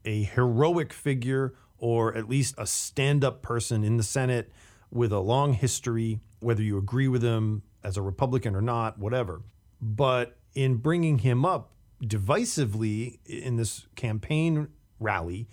a 0.05 0.23
heroic 0.23 0.93
figure 0.93 1.53
or 1.77 2.15
at 2.15 2.29
least 2.29 2.55
a 2.57 2.65
stand 2.65 3.23
up 3.23 3.41
person 3.41 3.83
in 3.83 3.97
the 3.97 4.03
Senate 4.03 4.51
with 4.89 5.11
a 5.11 5.19
long 5.19 5.53
history, 5.53 6.21
whether 6.43 6.61
you 6.61 6.77
agree 6.77 7.07
with 7.07 7.23
him 7.23 7.63
as 7.83 7.97
a 7.97 8.01
Republican 8.01 8.55
or 8.55 8.61
not, 8.61 8.97
whatever. 8.97 9.41
But 9.81 10.37
in 10.53 10.75
bringing 10.75 11.19
him 11.19 11.45
up 11.45 11.71
divisively 12.03 13.19
in 13.25 13.55
this 13.55 13.87
campaign 13.95 14.67
rally, 14.99 15.47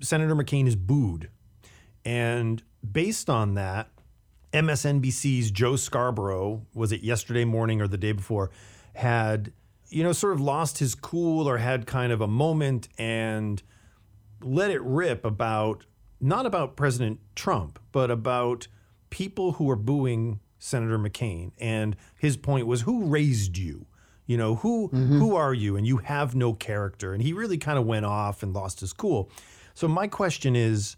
Senator 0.00 0.34
McCain 0.34 0.66
is 0.66 0.76
booed 0.76 1.30
and 2.08 2.62
based 2.90 3.28
on 3.28 3.52
that, 3.54 3.90
MSNBC's 4.54 5.50
Joe 5.50 5.76
Scarborough, 5.76 6.66
was 6.72 6.90
it 6.90 7.02
yesterday 7.02 7.44
morning 7.44 7.82
or 7.82 7.86
the 7.86 7.98
day 7.98 8.12
before, 8.12 8.50
had, 8.94 9.52
you 9.90 10.02
know, 10.02 10.12
sort 10.12 10.32
of 10.32 10.40
lost 10.40 10.78
his 10.78 10.94
cool 10.94 11.46
or 11.46 11.58
had 11.58 11.86
kind 11.86 12.10
of 12.10 12.22
a 12.22 12.26
moment 12.26 12.88
and 12.96 13.62
let 14.40 14.70
it 14.70 14.80
rip 14.80 15.22
about 15.22 15.84
not 16.18 16.46
about 16.46 16.76
President 16.76 17.20
Trump, 17.34 17.78
but 17.92 18.10
about 18.10 18.68
people 19.10 19.52
who 19.52 19.70
are 19.70 19.76
booing 19.76 20.40
Senator 20.58 20.98
McCain. 20.98 21.52
And 21.58 21.96
his 22.18 22.36
point 22.36 22.66
was, 22.66 22.82
who 22.82 23.04
raised 23.04 23.56
you? 23.56 23.86
You 24.26 24.36
know, 24.36 24.56
who 24.56 24.88
mm-hmm. 24.88 25.18
who 25.18 25.36
are 25.36 25.54
you? 25.54 25.76
And 25.76 25.86
you 25.86 25.98
have 25.98 26.34
no 26.34 26.52
character. 26.52 27.14
And 27.14 27.22
he 27.22 27.32
really 27.32 27.56
kind 27.56 27.78
of 27.78 27.86
went 27.86 28.04
off 28.04 28.42
and 28.42 28.52
lost 28.52 28.80
his 28.80 28.92
cool. 28.92 29.30
So 29.72 29.88
my 29.88 30.06
question 30.06 30.54
is, 30.54 30.96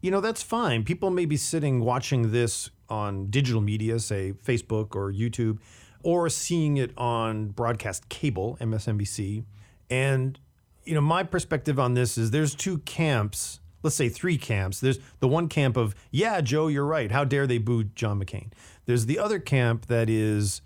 you 0.00 0.10
know, 0.10 0.20
that's 0.20 0.42
fine. 0.42 0.82
People 0.82 1.10
may 1.10 1.24
be 1.24 1.36
sitting 1.36 1.80
watching 1.80 2.32
this 2.32 2.70
on 2.88 3.26
digital 3.26 3.60
media, 3.60 4.00
say 4.00 4.32
Facebook 4.32 4.96
or 4.96 5.12
YouTube, 5.12 5.58
or 6.02 6.28
seeing 6.28 6.76
it 6.76 6.92
on 6.98 7.48
broadcast 7.48 8.08
cable, 8.08 8.58
MSNBC. 8.60 9.44
And, 9.88 10.38
you 10.84 10.94
know, 10.94 11.00
my 11.00 11.22
perspective 11.22 11.78
on 11.78 11.94
this 11.94 12.18
is 12.18 12.32
there's 12.32 12.54
two 12.54 12.78
camps, 12.78 13.60
let's 13.82 13.96
say 13.96 14.08
three 14.08 14.38
camps. 14.38 14.80
There's 14.80 14.98
the 15.20 15.28
one 15.28 15.48
camp 15.48 15.76
of, 15.76 15.94
yeah, 16.10 16.40
Joe, 16.40 16.68
you're 16.68 16.86
right. 16.86 17.10
How 17.10 17.24
dare 17.24 17.46
they 17.46 17.58
boo 17.58 17.84
John 17.84 18.22
McCain? 18.22 18.52
There's 18.86 19.06
the 19.06 19.18
other 19.18 19.38
camp 19.38 19.86
that 19.86 20.08
is, 20.08 20.60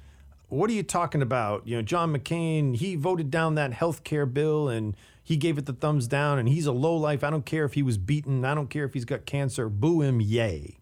what 0.49 0.71
are 0.71 0.75
you 0.75 0.83
talking 0.83 1.23
about? 1.23 1.67
You 1.67 1.77
know, 1.77 1.83
John 1.83 2.17
McCain, 2.17 2.77
he 2.77 2.97
voted 2.97 3.31
down 3.31 3.55
that 3.57 3.73
health 3.73 4.05
care 4.05 4.27
bill 4.27 4.69
and 4.69 4.97
he 5.23 5.37
gave 5.37 5.59
it 5.59 5.67
the 5.67 5.73
thumbs 5.73 6.07
down 6.07 6.39
and 6.39 6.49
he's 6.49 6.67
a 6.67 6.73
low 6.73 6.97
life. 6.97 7.25
I 7.25 7.31
don't 7.31 7.45
care 7.45 7.65
if 7.65 7.75
he 7.75 7.83
was 7.83 7.99
beaten. 7.99 8.45
I 8.45 8.55
don't 8.55 8.71
care 8.71 8.85
if 8.85 8.95
he's 8.95 9.05
got 9.05 9.27
cancer. 9.27 9.69
Boo 9.69 10.03
him, 10.03 10.21
yay. 10.21 10.79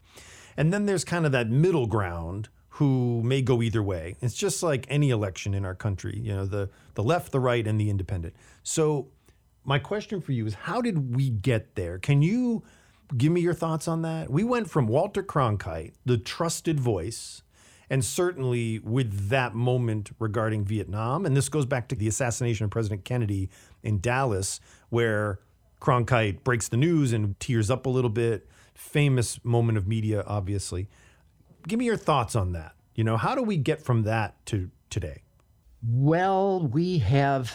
And 0.57 0.73
then 0.73 0.87
there's 0.87 1.05
kind 1.05 1.27
of 1.27 1.33
that 1.33 1.49
middle 1.49 1.87
ground 1.87 2.49
who 2.75 3.23
may 3.23 3.41
go 3.41 3.63
either 3.63 3.83
way. 3.83 4.17
It's 4.21 4.35
just 4.35 4.63
like 4.63 4.85
any 4.89 5.11
election 5.11 5.55
in 5.55 5.65
our 5.65 5.75
country, 5.77 6.19
you 6.19 6.35
know, 6.35 6.45
the 6.45 6.69
the 6.95 7.05
left, 7.05 7.31
the 7.31 7.39
right, 7.41 7.67
and 7.67 7.81
the 7.81 7.89
independent. 7.89 8.35
So 8.65 9.09
my 9.65 9.79
question 9.79 10.21
for 10.21 10.33
you 10.33 10.47
is 10.47 10.55
how 10.55 10.81
did 10.81 11.15
we 11.15 11.31
get 11.31 11.75
there? 11.75 11.99
Can 11.99 12.23
you 12.23 12.63
give 13.17 13.33
me 13.33 13.41
your 13.41 13.55
thoughts 13.55 13.89
on 13.89 14.03
that? 14.03 14.31
We 14.31 14.45
went 14.45 14.71
from 14.71 14.87
Walter 14.87 15.23
Cronkite, 15.23 15.95
the 16.05 16.19
trusted 16.19 16.79
voice, 16.79 17.43
and 17.91 18.05
certainly 18.05 18.79
with 18.79 19.29
that 19.29 19.55
moment 19.55 20.11
regarding 20.19 20.65
Vietnam, 20.65 21.27
and 21.27 21.37
this 21.37 21.49
goes 21.49 21.67
back 21.67 21.89
to 21.89 21.95
the 21.95 22.09
assassination 22.09 22.65
of 22.65 22.71
President 22.71 23.05
Kennedy 23.05 23.51
in 23.83 24.01
Dallas, 24.01 24.61
where 24.89 25.41
Cronkite 25.81 26.45
breaks 26.45 26.69
the 26.69 26.77
news 26.77 27.13
and 27.13 27.39
tears 27.41 27.71
up 27.71 27.87
a 27.87 27.91
little 27.91 28.11
bit. 28.11 28.49
Famous 28.75 29.43
moment 29.45 29.79
of 29.79 29.87
media, 29.87 30.25
obviously. 30.27 30.89
Give 31.69 31.79
me 31.79 31.85
your 31.85 31.97
thoughts 31.97 32.35
on 32.35 32.53
that. 32.53 32.75
You 32.95 33.05
know, 33.05 33.17
how 33.17 33.35
do 33.35 33.43
we 33.43 33.57
get 33.57 33.83
from 33.83 34.03
that 34.03 34.45
to 34.47 34.71
today? 34.89 35.23
Well, 35.87 36.67
we 36.67 36.99
have 36.99 37.55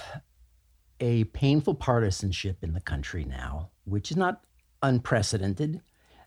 a 0.99 1.23
painful 1.25 1.75
partisanship 1.75 2.57
in 2.63 2.73
the 2.73 2.81
country 2.81 3.25
now, 3.25 3.69
which 3.85 4.11
is 4.11 4.17
not 4.17 4.41
unprecedented. 4.81 5.81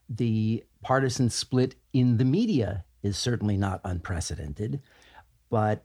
The 0.09 0.65
partisan 0.83 1.31
split 1.31 1.75
in 1.93 2.17
the 2.17 2.25
media 2.25 2.85
is 3.03 3.17
certainly 3.17 3.57
not 3.57 3.81
unprecedented. 3.85 4.81
But 5.51 5.85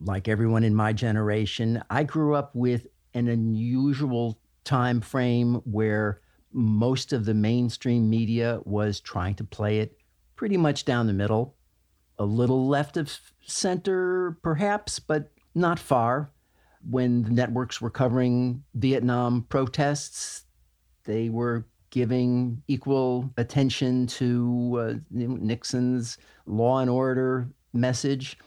like 0.00 0.28
everyone 0.28 0.64
in 0.64 0.74
my 0.74 0.92
generation, 0.92 1.82
I 1.90 2.04
grew 2.04 2.34
up 2.34 2.54
with 2.54 2.86
an 3.14 3.28
unusual 3.28 4.38
time 4.64 5.00
frame 5.00 5.56
where 5.64 6.20
most 6.52 7.12
of 7.12 7.24
the 7.24 7.34
mainstream 7.34 8.08
media 8.10 8.60
was 8.64 9.00
trying 9.00 9.34
to 9.36 9.44
play 9.44 9.78
it 9.78 9.96
pretty 10.36 10.56
much 10.56 10.84
down 10.84 11.06
the 11.06 11.12
middle, 11.12 11.56
a 12.18 12.24
little 12.24 12.68
left 12.68 12.96
of 12.96 13.18
center, 13.42 14.38
perhaps, 14.42 14.98
but 14.98 15.32
not 15.54 15.78
far. 15.78 16.30
When 16.88 17.22
the 17.22 17.30
networks 17.30 17.80
were 17.80 17.90
covering 17.90 18.64
Vietnam 18.74 19.46
protests, 19.48 20.44
they 21.04 21.28
were 21.28 21.66
giving 21.90 22.62
equal 22.68 23.30
attention 23.36 24.06
to 24.06 24.78
uh, 24.80 24.94
Nixon's 25.10 26.18
law 26.46 26.78
and 26.78 26.90
order 26.90 27.48
message. 27.72 28.38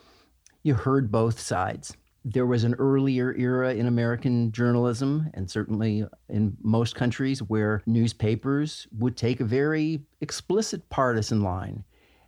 You 0.64 0.74
heard 0.74 1.12
both 1.12 1.40
sides. 1.40 1.96
There 2.26 2.48
was 2.48 2.64
an 2.64 2.74
earlier 2.76 3.36
era 3.36 3.76
in 3.76 3.86
American 3.86 4.52
journalism, 4.52 5.30
and 5.36 5.50
certainly 5.50 6.08
in 6.28 6.58
most 6.64 6.96
countries, 6.96 7.44
where 7.44 7.84
newspapers 7.86 8.88
would 8.98 9.16
take 9.16 9.40
a 9.40 9.46
very 9.46 10.02
explicit 10.22 10.90
partisan 10.90 11.44
line. 11.44 11.84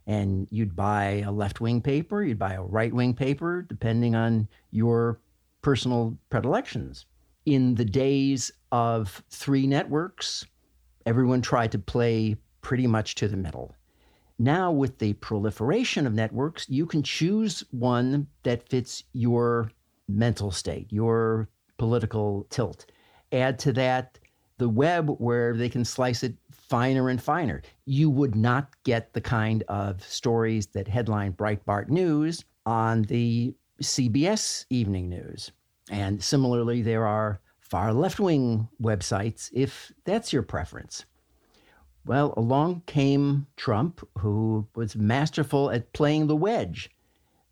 And 0.05 0.47
you'd 0.51 0.75
buy 0.75 1.23
a 1.25 1.31
left 1.31 1.59
wing 1.59 1.81
paper, 1.81 2.23
you'd 2.23 2.39
buy 2.39 2.53
a 2.53 2.61
right 2.61 2.93
wing 2.93 3.15
paper, 3.15 3.63
depending 3.67 4.15
on 4.15 4.47
your 4.69 5.19
personal 5.67 6.17
predilections. 6.29 7.05
In 7.45 7.75
the 7.75 7.83
days 7.83 8.49
of 8.71 9.21
three 9.29 9.67
networks, 9.67 10.45
everyone 11.05 11.41
tried 11.41 11.73
to 11.73 11.77
play 11.77 12.37
pretty 12.61 12.87
much 12.87 13.15
to 13.15 13.27
the 13.27 13.35
middle. 13.35 13.75
Now, 14.39 14.71
with 14.71 14.97
the 14.99 15.11
proliferation 15.15 16.07
of 16.07 16.13
networks, 16.13 16.69
you 16.69 16.85
can 16.85 17.03
choose 17.03 17.65
one 17.71 18.27
that 18.43 18.69
fits 18.69 19.03
your 19.11 19.69
mental 20.07 20.51
state, 20.51 20.87
your 20.89 21.49
political 21.77 22.47
tilt. 22.49 22.85
Add 23.33 23.59
to 23.59 23.73
that 23.73 24.19
the 24.59 24.69
web, 24.69 25.09
where 25.17 25.53
they 25.53 25.67
can 25.67 25.83
slice 25.83 26.23
it 26.23 26.35
finer 26.49 27.09
and 27.09 27.21
finer. 27.21 27.61
You 27.85 28.09
would 28.09 28.35
not 28.37 28.69
get 28.83 29.11
the 29.11 29.19
kind 29.19 29.63
of 29.67 30.01
stories 30.01 30.67
that 30.67 30.87
headline 30.87 31.33
Breitbart 31.33 31.89
News 31.89 32.45
on 32.65 33.01
the 33.01 33.53
CBS 33.81 34.65
Evening 34.69 35.09
News. 35.09 35.51
And 35.89 36.23
similarly, 36.23 36.81
there 36.81 37.05
are 37.05 37.39
far 37.59 37.93
left 37.93 38.19
wing 38.19 38.67
websites 38.81 39.49
if 39.53 39.91
that's 40.05 40.33
your 40.33 40.43
preference. 40.43 41.05
Well, 42.05 42.33
along 42.37 42.83
came 42.85 43.47
Trump, 43.57 44.07
who 44.19 44.67
was 44.75 44.95
masterful 44.95 45.69
at 45.71 45.91
playing 45.91 46.27
the 46.27 46.35
wedge. 46.35 46.89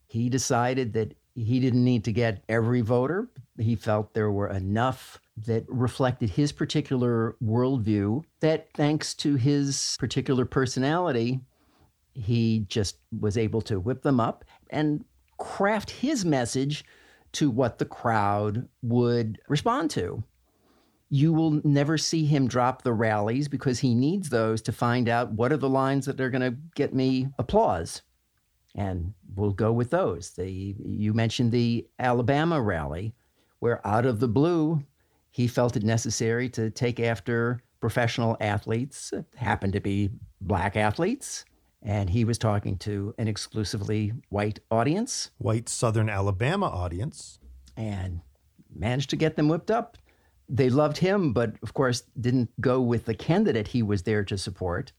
He 0.07 0.29
decided 0.29 0.93
that 0.93 1.15
he 1.35 1.59
didn't 1.59 1.83
need 1.83 2.05
to 2.05 2.13
get 2.13 2.43
every 2.47 2.79
voter. 2.79 3.27
He 3.59 3.75
felt 3.75 4.13
there 4.13 4.31
were 4.31 4.47
enough 4.47 5.19
that 5.45 5.65
reflected 5.67 6.29
his 6.29 6.53
particular 6.53 7.35
worldview 7.43 8.23
that, 8.39 8.69
thanks 8.73 9.13
to 9.15 9.35
his 9.35 9.97
particular 9.99 10.45
personality, 10.45 11.41
he 12.13 12.65
just 12.69 12.97
was 13.19 13.37
able 13.37 13.61
to 13.63 13.79
whip 13.79 14.01
them 14.01 14.21
up 14.21 14.45
and 14.69 15.03
craft 15.37 15.89
his 15.89 16.23
message 16.23 16.85
to 17.35 17.49
what 17.49 17.77
the 17.77 17.85
crowd 17.85 18.67
would 18.81 19.39
respond 19.47 19.91
to. 19.91 20.23
You 21.09 21.33
will 21.33 21.61
never 21.63 21.97
see 21.97 22.25
him 22.25 22.47
drop 22.47 22.81
the 22.81 22.93
rallies 22.93 23.47
because 23.47 23.79
he 23.79 23.93
needs 23.93 24.29
those 24.29 24.61
to 24.63 24.71
find 24.71 25.07
out 25.07 25.31
what 25.31 25.51
are 25.51 25.57
the 25.57 25.69
lines 25.69 26.05
that 26.05 26.19
are 26.19 26.29
going 26.29 26.41
to 26.41 26.57
get 26.75 26.93
me 26.93 27.27
applause. 27.37 28.01
And 28.73 29.13
we'll 29.35 29.51
go 29.51 29.71
with 29.71 29.91
those. 29.91 30.31
The, 30.31 30.75
you 30.83 31.13
mentioned 31.13 31.51
the 31.51 31.87
Alabama 31.99 32.61
rally, 32.61 33.13
where 33.59 33.85
out 33.87 34.05
of 34.05 34.19
the 34.19 34.27
blue, 34.27 34.83
he 35.31 35.47
felt 35.47 35.77
it 35.77 35.83
necessary 35.83 36.49
to 36.49 36.69
take 36.69 36.99
after 36.99 37.61
professional 37.79 38.35
athletes, 38.41 39.13
happened 39.35 39.73
to 39.73 39.79
be 39.79 40.09
black 40.41 40.75
athletes, 40.75 41.45
and 41.85 42.09
he 42.09 42.25
was 42.25 42.39
talking 42.39 42.77
to 42.79 43.13
an 43.19 43.27
exclusively 43.27 44.11
white 44.29 44.59
audience. 44.71 45.29
White 45.37 45.69
Southern 45.69 46.09
Alabama 46.09 46.65
audience. 46.65 47.39
And 47.77 48.21
managed 48.73 49.11
to 49.11 49.15
get 49.15 49.35
them 49.35 49.47
whipped 49.47 49.69
up. 49.69 49.97
They 50.49 50.69
loved 50.69 50.97
him, 50.97 51.31
but 51.31 51.53
of 51.61 51.75
course 51.75 52.03
didn't 52.19 52.49
go 52.59 52.81
with 52.81 53.05
the 53.05 53.13
candidate 53.13 53.67
he 53.67 53.83
was 53.83 54.03
there 54.03 54.23
to 54.25 54.37
support. 54.37 54.91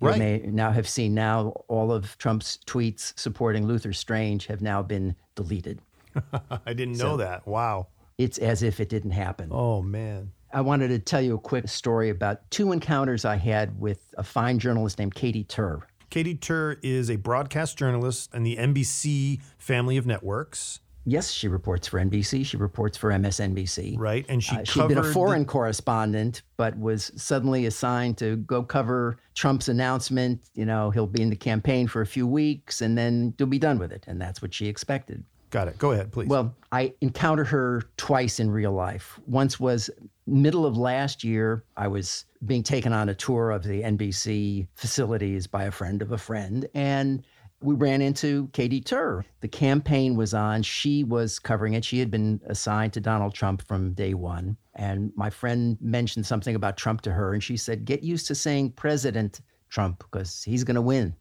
Right. 0.00 0.14
You 0.14 0.18
may 0.18 0.38
now 0.38 0.72
have 0.72 0.88
seen 0.88 1.14
now 1.14 1.52
all 1.68 1.92
of 1.92 2.18
Trump's 2.18 2.58
tweets 2.66 3.16
supporting 3.18 3.66
Luther 3.66 3.92
Strange 3.92 4.46
have 4.46 4.60
now 4.60 4.82
been 4.82 5.14
deleted. 5.36 5.80
I 6.66 6.72
didn't 6.72 6.98
know 6.98 7.16
that. 7.18 7.46
Wow. 7.46 7.86
It's 8.18 8.38
as 8.38 8.64
if 8.64 8.80
it 8.80 8.88
didn't 8.88 9.12
happen. 9.12 9.48
Oh, 9.52 9.80
man. 9.80 10.32
I 10.52 10.60
wanted 10.60 10.88
to 10.88 10.98
tell 10.98 11.22
you 11.22 11.34
a 11.34 11.38
quick 11.38 11.68
story 11.68 12.10
about 12.10 12.50
two 12.50 12.72
encounters 12.72 13.24
I 13.24 13.36
had 13.36 13.80
with 13.80 14.12
a 14.18 14.22
fine 14.22 14.58
journalist 14.58 14.98
named 14.98 15.14
Katy 15.14 15.44
Tur. 15.44 15.82
Katy 16.12 16.34
Tur 16.34 16.76
is 16.82 17.08
a 17.10 17.16
broadcast 17.16 17.78
journalist 17.78 18.34
in 18.34 18.42
the 18.42 18.56
NBC 18.58 19.40
family 19.56 19.96
of 19.96 20.04
networks, 20.06 20.80
Yes, 21.04 21.32
she 21.32 21.48
reports 21.48 21.88
for 21.88 21.98
NBC. 21.98 22.46
She 22.46 22.56
reports 22.56 22.96
for 22.96 23.10
MSNBC. 23.10 23.96
right? 23.98 24.24
And 24.28 24.40
she 24.40 24.54
Uh, 24.54 24.62
she'd 24.62 24.86
been 24.86 24.98
a 24.98 25.02
the- 25.02 25.12
foreign 25.12 25.44
correspondent, 25.44 26.42
but 26.56 26.78
was 26.78 27.10
suddenly 27.16 27.66
assigned 27.66 28.18
to 28.18 28.36
go 28.36 28.62
cover 28.62 29.16
Trump's 29.34 29.68
announcement. 29.68 30.42
You 30.54 30.64
know, 30.64 30.90
he'll 30.90 31.08
be 31.08 31.20
in 31.22 31.30
the 31.30 31.34
campaign 31.34 31.88
for 31.88 32.02
a 32.02 32.06
few 32.06 32.24
weeks 32.24 32.80
and 32.82 32.96
then 32.96 33.34
he'll 33.36 33.48
be 33.48 33.58
done 33.58 33.80
with 33.80 33.90
it. 33.90 34.04
And 34.06 34.20
that's 34.20 34.40
what 34.40 34.54
she 34.54 34.68
expected. 34.68 35.24
Got 35.52 35.68
it. 35.68 35.78
Go 35.78 35.92
ahead, 35.92 36.10
please. 36.10 36.28
Well, 36.28 36.54
I 36.72 36.94
encountered 37.02 37.46
her 37.48 37.82
twice 37.96 38.40
in 38.40 38.50
real 38.50 38.72
life. 38.72 39.20
Once 39.26 39.60
was 39.60 39.90
middle 40.26 40.64
of 40.66 40.76
last 40.78 41.22
year. 41.22 41.62
I 41.76 41.88
was 41.88 42.24
being 42.46 42.62
taken 42.62 42.92
on 42.92 43.10
a 43.10 43.14
tour 43.14 43.50
of 43.50 43.62
the 43.62 43.82
NBC 43.82 44.66
facilities 44.74 45.46
by 45.46 45.64
a 45.64 45.70
friend 45.70 46.00
of 46.02 46.10
a 46.10 46.16
friend, 46.18 46.66
and 46.74 47.22
we 47.60 47.74
ran 47.74 48.00
into 48.00 48.48
Katy 48.54 48.80
Tur. 48.80 49.24
The 49.42 49.46
campaign 49.48 50.16
was 50.16 50.32
on. 50.32 50.62
She 50.62 51.04
was 51.04 51.38
covering 51.38 51.74
it. 51.74 51.84
She 51.84 51.98
had 51.98 52.10
been 52.10 52.40
assigned 52.46 52.94
to 52.94 53.00
Donald 53.00 53.34
Trump 53.34 53.62
from 53.68 53.92
day 53.92 54.14
one. 54.14 54.56
And 54.74 55.12
my 55.16 55.28
friend 55.28 55.76
mentioned 55.82 56.24
something 56.26 56.56
about 56.56 56.78
Trump 56.78 57.02
to 57.02 57.12
her, 57.12 57.34
and 57.34 57.44
she 57.44 57.58
said, 57.58 57.84
Get 57.84 58.02
used 58.02 58.26
to 58.28 58.34
saying 58.34 58.72
President 58.72 59.42
Trump 59.68 59.98
because 59.98 60.42
he's 60.42 60.64
going 60.64 60.76
to 60.76 60.82
win. 60.82 61.14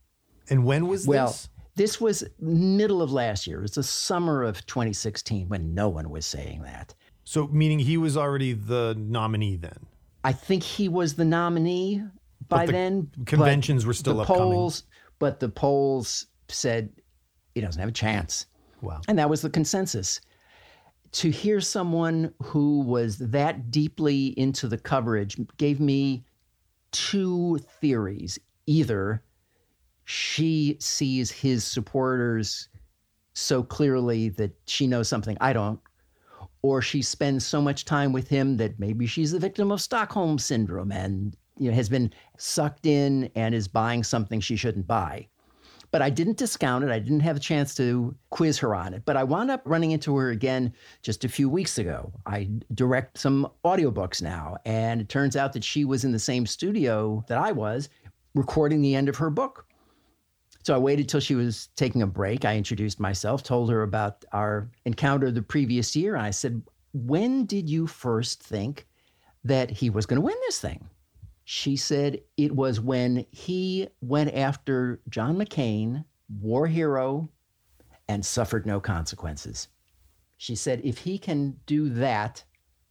and 0.50 0.64
when 0.64 0.88
was 0.88 1.06
Well, 1.06 1.28
this? 1.28 1.50
This 1.76 2.02
was 2.02 2.24
middle 2.40 3.02
of 3.02 3.12
last 3.12 3.48
year. 3.48 3.60
It 3.60 3.64
was 3.64 3.76
the 3.76 3.84
summer 3.84 4.44
of 4.44 4.66
2016 4.66 5.48
when 5.48 5.74
no 5.74 5.90
one 5.90 6.10
was 6.10 6.26
saying 6.26 6.64
that. 6.64 6.94
So, 7.24 7.48
meaning 7.48 7.80
he 7.80 7.98
was 7.98 8.18
already 8.18 8.54
the 8.54 8.96
nominee 8.98 9.56
then. 9.56 9.86
I 10.24 10.34
think 10.34 10.64
he 10.64 10.90
was 10.90 11.16
the 11.16 11.26
nominee 11.26 12.04
by 12.50 12.66
the 12.66 12.72
then. 12.72 13.12
but 13.16 13.28
conventions 13.28 13.86
were 13.86 13.94
still 13.94 14.16
the 14.16 14.22
upcoming. 14.22 14.44
polls, 14.44 14.84
but 15.20 15.40
the 15.40 15.50
polls 15.50 16.28
said 16.50 16.90
he 17.56 17.62
doesn't 17.62 17.80
have 17.80 17.90
a 17.90 17.94
chance. 17.94 18.48
Wow. 18.82 19.02
And 19.08 19.18
that 19.18 19.30
was 19.30 19.42
the 19.42 19.50
consensus. 19.50 20.20
To 21.14 21.30
hear 21.30 21.60
someone 21.62 22.34
who 22.42 22.82
was 22.82 23.18
that 23.18 23.70
deeply 23.70 24.28
into 24.40 24.68
the 24.68 24.78
coverage 24.78 25.38
gave 25.58 25.80
me 25.80 26.24
two 26.92 27.60
theories. 27.80 28.40
Either 28.68 29.24
she 30.12 30.76
sees 30.82 31.32
his 31.32 31.64
supporters 31.64 32.68
so 33.34 33.64
clearly 33.64 34.28
that 34.28 34.52
she 34.68 34.86
knows 34.86 35.08
something 35.08 35.38
I 35.40 35.54
don't, 35.54 35.80
or 36.62 36.82
she 36.82 37.02
spends 37.02 37.46
so 37.46 37.62
much 37.62 37.86
time 37.86 38.12
with 38.12 38.28
him 38.28 38.58
that 38.58 38.78
maybe 38.78 39.08
she's 39.08 39.32
the 39.32 39.40
victim 39.40 39.72
of 39.72 39.80
Stockholm 39.80 40.38
syndrome 40.38 40.92
and 40.92 41.38
you 41.58 41.70
know, 41.70 41.76
has 41.76 41.88
been 41.88 42.12
sucked 42.38 42.86
in 42.86 43.32
and 43.36 43.56
is 43.56 43.70
buying 43.70 44.04
something 44.04 44.42
she 44.42 44.58
shouldn't 44.58 44.86
buy. 44.86 45.28
But 45.92 46.02
I 46.02 46.10
didn't 46.10 46.38
discount 46.38 46.84
it. 46.84 46.90
I 46.90 47.00
didn't 47.00 47.22
have 47.22 47.38
a 47.38 47.40
chance 47.40 47.74
to 47.76 48.14
quiz 48.32 48.58
her 48.60 48.76
on 48.76 48.94
it. 48.94 49.04
But 49.06 49.16
I 49.16 49.24
wound 49.24 49.50
up 49.50 49.62
running 49.64 49.92
into 49.92 50.18
her 50.18 50.30
again 50.32 50.74
just 51.04 51.24
a 51.24 51.30
few 51.30 51.48
weeks 51.48 51.78
ago. 51.78 52.12
I 52.26 52.50
direct 52.74 53.18
some 53.18 53.50
audiobooks 53.64 54.22
now, 54.22 54.58
and 54.66 55.00
it 55.00 55.08
turns 55.08 55.38
out 55.38 55.54
that 55.54 55.64
she 55.64 55.86
was 55.86 56.04
in 56.04 56.12
the 56.12 56.20
same 56.20 56.46
studio 56.46 57.24
that 57.30 57.38
I 57.38 57.54
was 57.54 57.88
recording 58.36 58.82
the 58.82 58.96
end 58.96 59.08
of 59.08 59.16
her 59.18 59.30
book. 59.30 59.66
So 60.64 60.76
I 60.76 60.78
waited 60.78 61.10
till 61.10 61.20
she 61.20 61.36
was 61.36 61.70
taking 61.76 62.02
a 62.02 62.08
break. 62.08 62.46
I 62.46 62.56
introduced 62.56 63.00
myself, 63.00 63.44
told 63.44 63.70
her 63.72 63.82
about 63.82 64.24
our 64.32 64.70
encounter 64.86 65.32
the 65.32 65.42
previous 65.42 65.96
year, 65.96 66.16
and 66.16 66.26
I 66.26 66.32
said, 66.32 66.62
When 66.94 67.46
did 67.46 67.70
you 67.70 67.88
first 67.88 68.44
think 68.44 68.88
that 69.44 69.72
he 69.72 69.90
was 69.90 70.06
going 70.06 70.22
to 70.22 70.26
win 70.26 70.38
this 70.46 70.60
thing? 70.60 70.88
She 71.46 71.76
said 71.76 72.22
it 72.38 72.56
was 72.56 72.80
when 72.80 73.26
he 73.32 73.88
went 74.02 74.36
after 74.36 75.02
John 75.10 75.36
McCain, 75.38 76.06
war 76.40 76.68
hero, 76.68 77.30
and 78.08 78.26
suffered 78.26 78.66
no 78.66 78.80
consequences. 78.80 79.68
She 80.38 80.56
said 80.56 80.82
if 80.84 81.00
he 81.00 81.18
can 81.18 81.58
do 81.66 81.90
that 81.90 82.44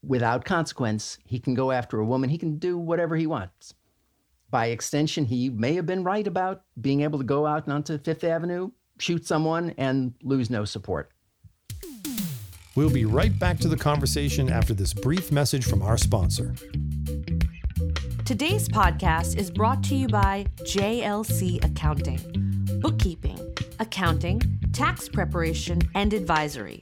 without 0.03 0.45
consequence, 0.45 1.19
he 1.25 1.39
can 1.39 1.55
go 1.55 1.71
after 1.71 2.01
a 2.01 2.05
woman, 2.05 2.31
he 2.31 2.39
can 2.39 2.59
do 2.59 2.77
whatever 2.79 3.17
he 3.17 3.27
wants. 3.27 3.75
By 4.51 4.67
extension, 4.67 5.27
he 5.27 5.49
may 5.49 5.75
have 5.75 5.87
been 5.87 6.03
right 6.03 6.27
about 6.27 6.63
being 6.81 7.03
able 7.03 7.19
to 7.19 7.25
go 7.25 7.47
out 7.47 7.69
onto 7.69 7.99
Fifth 7.99 8.25
Avenue, 8.25 8.71
shoot 8.99 9.27
someone, 9.27 9.75
and 9.79 10.15
lose 10.23 10.51
no 10.51 10.65
support. 10.65 11.11
We'll 12.75 12.91
be 12.91 13.05
right 13.05 13.37
back 13.39 13.59
to 13.59 13.69
the 13.69 13.77
conversation 13.77 14.51
after 14.51 14.75
this 14.75 14.93
brief 14.93 15.31
message 15.31 15.67
from 15.67 15.83
our 15.83 15.97
sponsor. 15.97 16.55
Today's 18.25 18.69
podcast 18.69 19.37
is 19.37 19.51
brought 19.51 19.83
to 19.85 19.95
you 19.95 20.07
by 20.09 20.47
JLC 20.63 21.65
Accounting, 21.65 22.21
bookkeeping, 22.81 23.39
accounting, 23.81 24.41
tax 24.73 25.09
preparation, 25.09 25.81
and 25.95 26.13
advisory. 26.13 26.81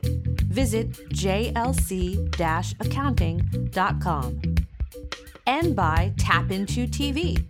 Visit 0.49 0.93
jlc 1.11 2.81
accounting.com. 2.81 4.41
And 5.47 5.75
by 5.75 6.13
Tap 6.19 6.51
Into 6.51 6.87
TV, 6.87 7.47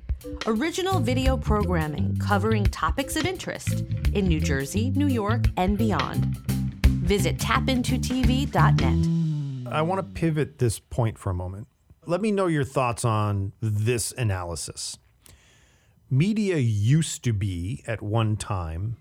original 0.47 1.01
video 1.01 1.37
programming 1.37 2.17
covering 2.19 2.65
topics 2.65 3.17
of 3.17 3.27
interest 3.27 3.85
in 4.13 4.27
New 4.27 4.41
Jersey, 4.41 4.91
New 4.91 5.09
York, 5.09 5.47
and 5.57 5.77
beyond. 5.77 6.37
Visit 6.87 7.39
tapintotv.net. 7.39 9.73
I 9.73 9.83
want 9.83 9.99
to 9.99 10.21
pivot 10.21 10.59
this 10.59 10.79
point 10.79 11.19
for 11.19 11.31
a 11.31 11.35
moment. 11.35 11.67
Let 12.07 12.21
me 12.21 12.33
know 12.33 12.47
your 12.47 12.65
thoughts 12.65 13.05
on 13.05 13.53
this 13.61 14.13
analysis. 14.13 14.99
Media 16.11 16.57
used 16.57 17.23
to 17.25 17.35
be, 17.35 17.85
at 17.87 18.01
one 18.01 18.37
time, 18.37 18.97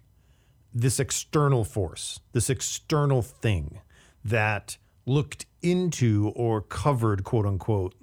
this 0.73 0.99
external 0.99 1.63
force, 1.63 2.19
this 2.33 2.49
external 2.49 3.21
thing 3.21 3.79
that 4.25 4.77
looked 5.05 5.45
into 5.61 6.33
or 6.35 6.61
covered, 6.61 7.23
quote 7.23 7.45
unquote, 7.45 7.95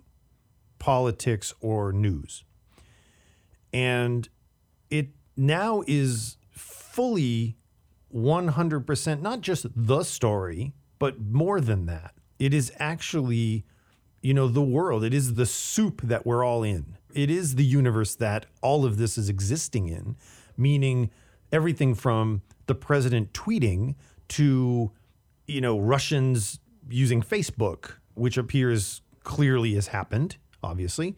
politics 0.79 1.53
or 1.61 1.93
news. 1.93 2.45
And 3.75 4.29
it 4.89 5.09
now 5.37 5.83
is 5.89 6.39
fully 6.51 7.57
100% 8.15 9.21
not 9.21 9.41
just 9.41 9.67
the 9.75 10.05
story, 10.05 10.73
but 11.01 11.21
more 11.21 11.61
than 11.61 11.87
that. 11.87 12.15
It 12.39 12.55
is 12.55 12.73
actually, 12.79 13.65
you 14.23 14.33
know, 14.33 14.47
the 14.47 14.63
world. 14.63 15.03
It 15.03 15.13
is 15.13 15.35
the 15.35 15.45
soup 15.45 16.03
that 16.03 16.25
we're 16.25 16.45
all 16.45 16.63
in. 16.63 16.97
it 17.15 17.31
is 17.31 17.55
the 17.55 17.65
universe 17.65 18.15
that 18.17 18.47
all 18.61 18.85
of 18.85 18.97
this 18.97 19.17
is 19.17 19.29
existing 19.29 19.89
in, 19.89 20.17
meaning 20.57 21.11
everything 21.53 21.95
from 21.95 22.43
the 22.67 22.75
president 22.75 23.33
tweeting 23.33 23.95
to, 24.29 24.91
you 25.47 25.61
know, 25.61 25.79
Russians 25.79 26.59
using 26.89 27.23
Facebook, 27.23 27.93
which 28.15 28.37
appears 28.37 29.01
clearly 29.23 29.75
has 29.75 29.89
happened, 29.89 30.37
obviously, 30.63 31.17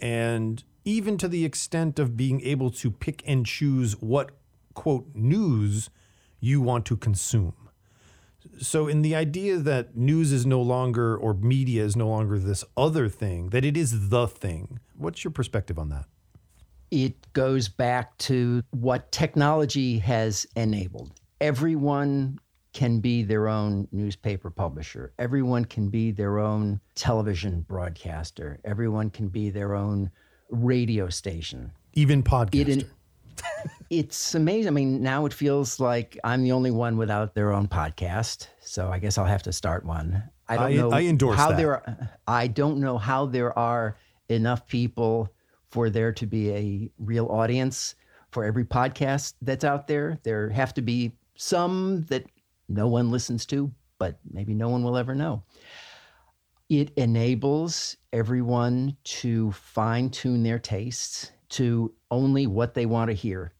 and 0.00 0.62
even 0.86 1.18
to 1.18 1.28
the 1.28 1.44
extent 1.44 1.98
of 1.98 2.16
being 2.16 2.40
able 2.42 2.70
to 2.70 2.90
pick 2.90 3.22
and 3.26 3.44
choose 3.44 4.00
what, 4.00 4.30
quote, 4.72 5.08
news 5.14 5.90
you 6.40 6.60
want 6.60 6.86
to 6.86 6.96
consume. 6.96 7.54
So, 8.58 8.86
in 8.86 9.02
the 9.02 9.14
idea 9.16 9.56
that 9.58 9.96
news 9.96 10.32
is 10.32 10.46
no 10.46 10.62
longer, 10.62 11.16
or 11.16 11.34
media 11.34 11.82
is 11.82 11.96
no 11.96 12.08
longer 12.08 12.38
this 12.38 12.64
other 12.76 13.08
thing, 13.08 13.50
that 13.50 13.64
it 13.64 13.76
is 13.76 14.08
the 14.08 14.28
thing, 14.28 14.78
what's 14.96 15.24
your 15.24 15.32
perspective 15.32 15.78
on 15.78 15.88
that? 15.88 16.06
It 16.92 17.32
goes 17.32 17.68
back 17.68 18.16
to 18.18 18.62
what 18.70 19.10
technology 19.10 19.98
has 19.98 20.46
enabled. 20.54 21.10
Everyone 21.40 22.38
can 22.72 23.00
be 23.00 23.24
their 23.24 23.48
own 23.48 23.88
newspaper 23.90 24.50
publisher. 24.50 25.12
Everyone 25.18 25.64
can 25.64 25.88
be 25.88 26.12
their 26.12 26.38
own 26.38 26.80
television 26.94 27.62
broadcaster. 27.62 28.60
Everyone 28.64 29.10
can 29.10 29.28
be 29.28 29.50
their 29.50 29.74
own 29.74 30.10
radio 30.50 31.08
station. 31.08 31.72
Even 31.94 32.22
podcaster. 32.22 32.82
It, 32.82 32.86
it's 33.90 34.34
amazing. 34.34 34.68
I 34.68 34.70
mean, 34.72 35.02
now 35.02 35.26
it 35.26 35.32
feels 35.32 35.80
like 35.80 36.18
I'm 36.24 36.42
the 36.42 36.52
only 36.52 36.70
one 36.70 36.96
without 36.96 37.34
their 37.34 37.52
own 37.52 37.68
podcast. 37.68 38.48
So 38.60 38.88
I 38.88 38.98
guess 38.98 39.18
I'll 39.18 39.24
have 39.24 39.42
to 39.44 39.52
start 39.52 39.84
one. 39.84 40.22
I 40.48 40.56
don't 40.56 40.64
I, 40.64 40.74
know 40.74 40.90
I 40.92 41.02
endorse 41.02 41.36
how 41.36 41.50
that. 41.50 41.56
there 41.56 41.72
are, 41.72 42.10
I 42.26 42.46
don't 42.46 42.78
know 42.78 42.98
how 42.98 43.26
there 43.26 43.56
are 43.58 43.96
enough 44.28 44.66
people 44.66 45.32
for 45.68 45.90
there 45.90 46.12
to 46.12 46.26
be 46.26 46.50
a 46.50 46.90
real 46.98 47.26
audience 47.26 47.94
for 48.30 48.44
every 48.44 48.64
podcast 48.64 49.34
that's 49.42 49.64
out 49.64 49.86
there. 49.86 50.18
There 50.22 50.48
have 50.50 50.74
to 50.74 50.82
be 50.82 51.12
some 51.36 52.02
that 52.08 52.24
no 52.68 52.88
one 52.88 53.10
listens 53.10 53.46
to, 53.46 53.72
but 53.98 54.18
maybe 54.30 54.54
no 54.54 54.68
one 54.68 54.82
will 54.82 54.96
ever 54.96 55.14
know. 55.14 55.42
It 56.68 56.92
enables 56.96 57.96
everyone 58.16 58.96
to 59.04 59.52
fine 59.52 60.08
tune 60.08 60.42
their 60.42 60.58
tastes 60.58 61.32
to 61.50 61.92
only 62.10 62.46
what 62.46 62.72
they 62.72 62.86
want 62.86 63.10
to 63.10 63.14
hear, 63.14 63.52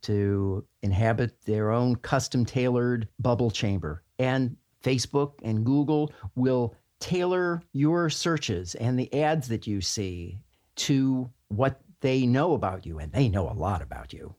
to 0.00 0.64
inhabit 0.82 1.40
their 1.42 1.70
own 1.70 1.94
custom 1.96 2.46
tailored 2.46 3.06
bubble 3.18 3.50
chamber. 3.50 4.02
And 4.18 4.56
Facebook 4.82 5.34
and 5.42 5.64
Google 5.66 6.12
will 6.34 6.74
tailor 6.98 7.62
your 7.72 8.08
searches 8.08 8.74
and 8.76 8.98
the 8.98 9.12
ads 9.22 9.48
that 9.48 9.66
you 9.66 9.82
see 9.82 10.40
to 10.76 11.30
what 11.48 11.82
they 12.00 12.26
know 12.26 12.54
about 12.54 12.86
you. 12.86 12.98
And 12.98 13.12
they 13.12 13.28
know 13.28 13.50
a 13.50 13.52
lot 13.52 13.82
about 13.82 14.14
you 14.14 14.34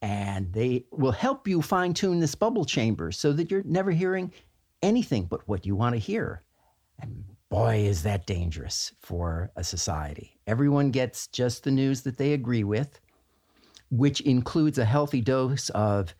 and 0.00 0.52
they 0.52 0.84
will 0.90 1.12
help 1.12 1.46
you 1.46 1.62
fine 1.62 1.94
tune 1.94 2.18
this 2.18 2.34
bubble 2.34 2.64
chamber 2.64 3.12
so 3.12 3.32
that 3.32 3.50
you're 3.50 3.62
never 3.64 3.90
hearing 3.90 4.32
anything 4.82 5.24
but 5.24 5.46
what 5.48 5.64
you 5.64 5.76
want 5.76 5.94
to 5.94 5.98
hear. 5.98 6.42
And 7.00 7.24
boy, 7.54 7.76
is 7.78 8.02
that 8.02 8.26
dangerous 8.26 8.92
for 9.00 9.50
a 9.54 9.62
society. 9.62 10.38
Everyone 10.46 10.90
gets 10.90 11.28
just 11.28 11.62
the 11.62 11.70
news 11.70 12.02
that 12.02 12.18
they 12.18 12.32
agree 12.32 12.64
with, 12.64 13.00
which 13.90 14.20
includes 14.22 14.76
a 14.78 14.84
healthy 14.84 15.20
dose 15.20 15.68
of 15.70 16.14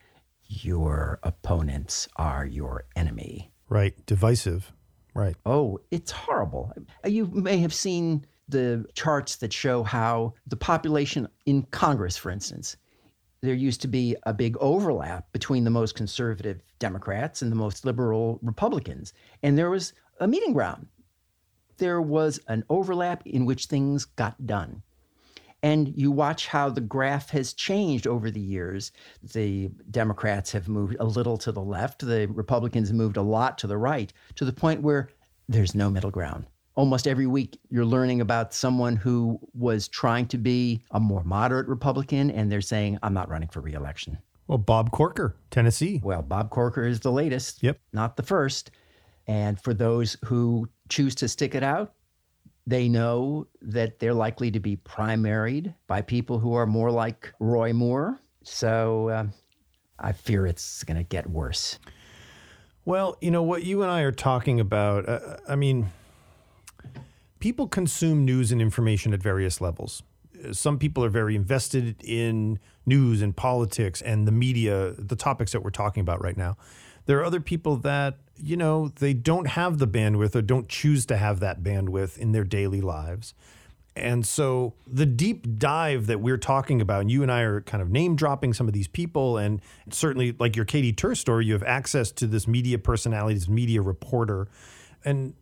your 0.47 1.19
opponents 1.25 2.09
are 2.17 2.47
your 2.47 2.85
enemy. 2.95 3.51
Right. 3.69 3.95
Divisive. 4.07 4.73
Right. 5.15 5.35
Oh, 5.45 5.81
it's 5.91 6.13
horrible. 6.13 6.73
You 7.05 7.27
may 7.27 7.59
have 7.59 7.75
seen 7.75 8.27
the 8.49 8.85
charts 8.95 9.37
that 9.37 9.53
show 9.53 9.83
how 9.83 10.35
the 10.47 10.57
population 10.57 11.27
in 11.47 11.63
Congress, 11.65 12.17
for 12.17 12.31
instance, 12.31 12.77
there 13.43 13.55
used 13.55 13.81
to 13.83 13.89
be 13.89 14.17
a 14.25 14.33
big 14.33 14.57
overlap 14.59 15.33
between 15.33 15.65
the 15.65 15.71
most 15.71 15.95
conservative 15.95 16.61
Democrats 16.79 17.43
and 17.43 17.51
the 17.51 17.57
most 17.57 17.85
liberal 17.85 18.39
Republicans. 18.43 19.13
And 19.43 19.59
there 19.59 19.71
was 19.71 19.95
a 20.21 20.29
meeting 20.29 20.53
ground. 20.53 20.87
There 21.79 22.01
was 22.01 22.41
an 22.49 22.65
overlap 22.69 23.27
in 23.27 23.45
which 23.45 23.67
things 23.67 24.05
got 24.05 24.47
done. 24.47 24.83
And 25.63 25.95
you 25.97 26.11
watch 26.11 26.49
how 26.49 26.69
the 26.69 26.83
graph 26.83 27.31
has 27.31 27.55
changed 27.55 28.07
over 28.07 28.31
the 28.31 28.41
years. 28.41 28.93
The 29.23 29.71
Democrats 29.91 30.53
have 30.53 30.69
moved 30.69 30.97
a 31.01 31.05
little 31.05 31.39
to 31.39 31.53
the 31.53 31.63
left, 31.63 32.07
the 32.07 32.27
Republicans 32.27 32.93
moved 32.93 33.17
a 33.17 33.23
lot 33.23 33.57
to 33.59 33.67
the 33.67 33.79
right, 33.79 34.13
to 34.35 34.45
the 34.45 34.53
point 34.53 34.83
where 34.83 35.09
there's 35.49 35.75
no 35.75 35.91
middle 35.91 36.11
ground 36.11 36.47
almost 36.77 37.07
every 37.07 37.27
week 37.27 37.59
you're 37.71 37.85
learning 37.85 38.21
about 38.21 38.53
someone 38.53 38.97
who 38.97 39.39
was 39.55 39.89
trying 39.89 40.27
to 40.27 40.39
be 40.39 40.83
a 40.91 41.01
more 41.01 41.23
moderate 41.25 41.69
Republican 41.69 42.31
and 42.31 42.51
they're 42.51 42.61
saying, 42.61 42.99
I'm 43.03 43.15
not 43.15 43.29
running 43.29 43.49
for 43.49 43.61
reelection. 43.61 44.19
Well, 44.47 44.59
Bob 44.59 44.91
Corker, 44.91 45.37
Tennessee. 45.51 46.01
Well, 46.03 46.23
Bob 46.23 46.51
Corker 46.51 46.85
is 46.85 47.01
the 47.01 47.13
latest, 47.13 47.63
yep. 47.63 47.81
not 47.93 48.17
the 48.17 48.23
first. 48.23 48.71
And 49.27 49.61
for 49.61 49.75
those 49.75 50.17
who 50.25 50.69
choose 50.89 51.15
to 51.17 51.29
stick 51.29 51.55
it 51.55 51.63
out, 51.63 51.95
they 52.67 52.89
know 52.89 53.47
that 53.63 53.99
they're 53.99 54.15
likely 54.15 54.51
to 54.51 54.61
be 54.61 54.77
primaried 54.77 55.75
by 55.87 56.03
people 56.03 56.39
who 56.39 56.55
are 56.55 56.67
more 56.67 56.91
like 56.91 57.33
Roy 57.39 57.73
Moore. 57.73 58.21
So 58.43 59.09
uh, 59.09 59.27
I 59.99 60.13
fear 60.13 60.47
it's 60.47 60.83
going 60.85 60.97
to 60.97 61.03
get 61.03 61.29
worse. 61.29 61.79
Well, 62.85 63.17
you 63.21 63.31
know, 63.31 63.43
what 63.43 63.65
you 63.65 63.83
and 63.83 63.91
I 63.91 64.03
are 64.03 64.13
talking 64.13 64.61
about, 64.61 65.09
uh, 65.09 65.37
I 65.49 65.57
mean, 65.57 65.91
people 67.39 67.67
consume 67.67 68.25
news 68.25 68.53
and 68.53 68.61
information 68.61 69.15
at 69.15 69.23
various 69.23 69.61
levels. 69.61 70.03
Some 70.53 70.79
people 70.79 71.03
are 71.05 71.11
very 71.11 71.35
invested 71.37 71.97
in 72.05 72.59
news 72.85 73.23
and 73.23 73.35
politics 73.35 74.03
and 74.03 74.29
the 74.29 74.33
media, 74.33 74.93
the 74.99 75.17
topics 75.17 75.53
that 75.53 75.63
we're 75.63 75.71
talking 75.71 76.03
about 76.03 76.23
right 76.23 76.37
now. 76.37 76.57
There 77.07 77.19
are 77.19 77.25
other 77.25 77.41
people 77.41 77.77
that, 77.79 78.19
you 78.37 78.57
know, 78.57 78.89
they 78.89 79.15
don't 79.15 79.49
have 79.49 79.79
the 79.79 79.87
bandwidth 79.87 80.35
or 80.35 80.43
don't 80.43 80.69
choose 80.69 81.07
to 81.07 81.17
have 81.17 81.41
that 81.41 81.63
bandwidth 81.63 82.19
in 82.19 82.33
their 82.33 82.45
daily 82.45 82.81
lives. 82.81 83.35
And 83.97 84.27
so 84.27 84.75
the 84.87 85.07
deep 85.07 85.59
dive 85.59 86.07
that 86.07 86.21
we're 86.21 86.39
talking 86.39 86.81
about, 86.81 87.03
and 87.03 87.11
you 87.11 87.23
and 87.23 87.31
I 87.31 87.43
are 87.43 87.61
kind 87.61 87.81
of 87.81 87.91
name 87.91 88.17
dropping 88.17 88.53
some 88.53 88.67
of 88.67 88.75
these 88.75 88.89
people, 88.89 89.39
and 89.39 89.61
certainly 89.91 90.35
like 90.39 90.57
your 90.57 90.65
Katy 90.65 90.93
Tur 90.93 91.15
story, 91.15 91.47
you 91.47 91.53
have 91.53 91.63
access 91.63 92.11
to 92.13 92.27
this 92.27 92.49
media 92.49 92.79
personality, 92.79 93.35
this 93.35 93.49
media 93.49 93.83
reporter. 93.83 94.49
And 95.05 95.35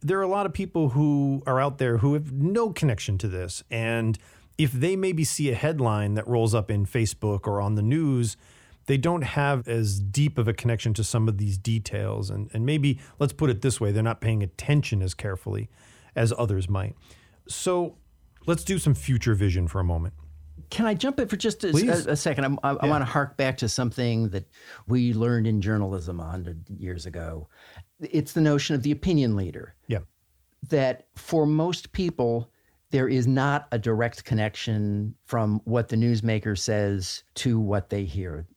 there 0.00 0.18
are 0.18 0.22
a 0.22 0.28
lot 0.28 0.46
of 0.46 0.54
people 0.54 0.90
who 0.90 1.42
are 1.46 1.60
out 1.60 1.76
there 1.76 1.98
who 1.98 2.14
have 2.14 2.32
no 2.32 2.70
connection 2.70 3.18
to 3.18 3.28
this. 3.28 3.62
And 3.70 4.18
if 4.56 4.72
they 4.72 4.96
maybe 4.96 5.24
see 5.24 5.50
a 5.50 5.54
headline 5.54 6.14
that 6.14 6.26
rolls 6.26 6.54
up 6.54 6.70
in 6.70 6.86
Facebook 6.86 7.46
or 7.46 7.60
on 7.60 7.74
the 7.74 7.82
news, 7.82 8.38
they 8.90 8.98
don't 8.98 9.22
have 9.22 9.68
as 9.68 10.00
deep 10.00 10.36
of 10.36 10.48
a 10.48 10.52
connection 10.52 10.92
to 10.92 11.04
some 11.04 11.28
of 11.28 11.38
these 11.38 11.56
details. 11.56 12.28
And, 12.28 12.50
and 12.52 12.66
maybe, 12.66 12.98
let's 13.20 13.32
put 13.32 13.48
it 13.48 13.62
this 13.62 13.80
way, 13.80 13.92
they're 13.92 14.02
not 14.02 14.20
paying 14.20 14.42
attention 14.42 15.00
as 15.00 15.14
carefully 15.14 15.70
as 16.16 16.32
others 16.36 16.68
might. 16.68 16.96
So 17.46 17.98
let's 18.48 18.64
do 18.64 18.80
some 18.80 18.94
future 18.94 19.36
vision 19.36 19.68
for 19.68 19.78
a 19.78 19.84
moment. 19.84 20.14
Can 20.70 20.86
I 20.86 20.94
jump 20.94 21.20
in 21.20 21.28
for 21.28 21.36
just 21.36 21.62
a, 21.62 21.68
a, 21.68 22.14
a 22.14 22.16
second? 22.16 22.58
I, 22.64 22.68
I, 22.68 22.72
yeah. 22.72 22.78
I 22.80 22.88
want 22.88 23.02
to 23.02 23.04
hark 23.04 23.36
back 23.36 23.58
to 23.58 23.68
something 23.68 24.30
that 24.30 24.48
we 24.88 25.14
learned 25.14 25.46
in 25.46 25.60
journalism 25.60 26.18
a 26.18 26.24
hundred 26.24 26.64
years 26.68 27.06
ago, 27.06 27.48
it's 28.00 28.32
the 28.32 28.40
notion 28.40 28.74
of 28.74 28.82
the 28.82 28.90
opinion 28.90 29.36
leader. 29.36 29.76
Yeah. 29.86 30.00
That 30.68 31.06
for 31.14 31.46
most 31.46 31.92
people, 31.92 32.50
there 32.90 33.08
is 33.08 33.28
not 33.28 33.68
a 33.70 33.78
direct 33.78 34.24
connection 34.24 35.14
from 35.26 35.60
what 35.64 35.90
the 35.90 35.96
newsmaker 35.96 36.58
says 36.58 37.22
to 37.34 37.60
what 37.60 37.88
they 37.88 38.04
hear. 38.04 38.48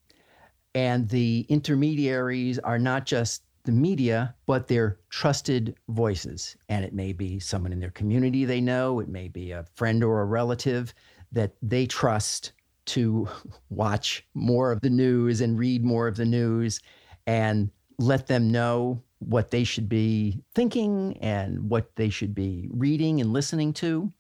And 0.76 1.08
the 1.10 1.46
intermediaries 1.50 2.60
are 2.60 2.80
not 2.80 3.06
just 3.06 3.44
the 3.64 3.72
media, 3.72 4.36
but 4.46 4.68
they're 4.68 5.00
trusted 5.10 5.76
voices. 5.90 6.58
And 6.70 6.84
it 6.84 6.94
may 6.94 7.14
be 7.14 7.40
someone 7.40 7.72
in 7.72 7.80
their 7.80 7.92
community 7.92 8.46
they 8.46 8.62
know, 8.62 9.00
it 9.00 9.08
may 9.08 9.28
be 9.28 9.52
a 9.52 9.66
friend 9.76 10.04
or 10.04 10.22
a 10.22 10.26
relative 10.26 10.94
that 11.32 11.54
they 11.62 11.86
trust 11.86 12.52
to 12.86 13.28
watch 13.70 14.26
more 14.34 14.72
of 14.72 14.82
the 14.82 14.90
news 14.90 15.42
and 15.42 15.58
read 15.58 15.84
more 15.84 16.08
of 16.08 16.18
the 16.18 16.26
news 16.26 16.80
and 17.26 17.72
let 18.00 18.28
them 18.28 18.52
know 18.52 19.02
what 19.20 19.52
they 19.52 19.64
should 19.64 19.88
be 19.88 20.42
thinking 20.54 21.18
and 21.22 21.70
what 21.70 21.96
they 21.96 22.10
should 22.10 22.36
be 22.36 22.68
reading 22.72 23.22
and 23.22 23.32
listening 23.32 23.72
to. 23.72 24.12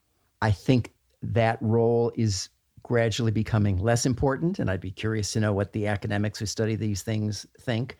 I 0.41 0.51
think 0.51 0.93
that 1.21 1.57
role 1.61 2.11
is 2.15 2.49
gradually 2.83 3.31
becoming 3.31 3.77
less 3.77 4.05
important, 4.05 4.59
and 4.59 4.69
I'd 4.69 4.81
be 4.81 4.91
curious 4.91 5.31
to 5.31 5.39
know 5.39 5.53
what 5.53 5.71
the 5.71 5.87
academics 5.87 6.39
who 6.39 6.45
study 6.45 6.75
these 6.75 7.01
things 7.01 7.47
think. 7.61 7.97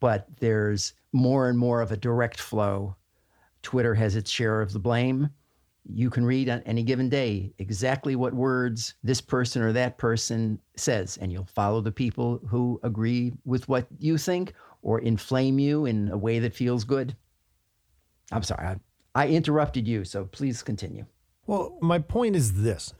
But 0.00 0.26
there's 0.40 0.94
more 1.12 1.48
and 1.48 1.58
more 1.58 1.80
of 1.80 1.92
a 1.92 1.96
direct 1.96 2.40
flow. 2.40 2.96
Twitter 3.62 3.94
has 3.94 4.16
its 4.16 4.30
share 4.30 4.60
of 4.60 4.72
the 4.72 4.78
blame. 4.78 5.28
You 5.84 6.10
can 6.10 6.24
read 6.24 6.48
on 6.48 6.62
any 6.62 6.82
given 6.84 7.08
day 7.08 7.52
exactly 7.58 8.14
what 8.14 8.32
words 8.34 8.94
this 9.02 9.20
person 9.20 9.62
or 9.62 9.72
that 9.72 9.98
person 9.98 10.60
says, 10.76 11.18
and 11.18 11.32
you'll 11.32 11.44
follow 11.44 11.80
the 11.80 11.92
people 11.92 12.40
who 12.48 12.80
agree 12.82 13.32
with 13.44 13.68
what 13.68 13.86
you 13.98 14.16
think 14.16 14.54
or 14.82 15.00
inflame 15.00 15.58
you 15.58 15.86
in 15.86 16.08
a 16.10 16.16
way 16.16 16.38
that 16.38 16.54
feels 16.54 16.84
good. 16.84 17.16
I'm 18.30 18.42
sorry, 18.42 18.66
I, 18.66 18.76
I 19.14 19.28
interrupted 19.28 19.86
you, 19.86 20.04
so 20.04 20.24
please 20.24 20.62
continue. 20.62 21.04
Well, 21.46 21.78
my 21.80 21.98
point 21.98 22.36
is 22.36 22.62
this. 22.62 22.94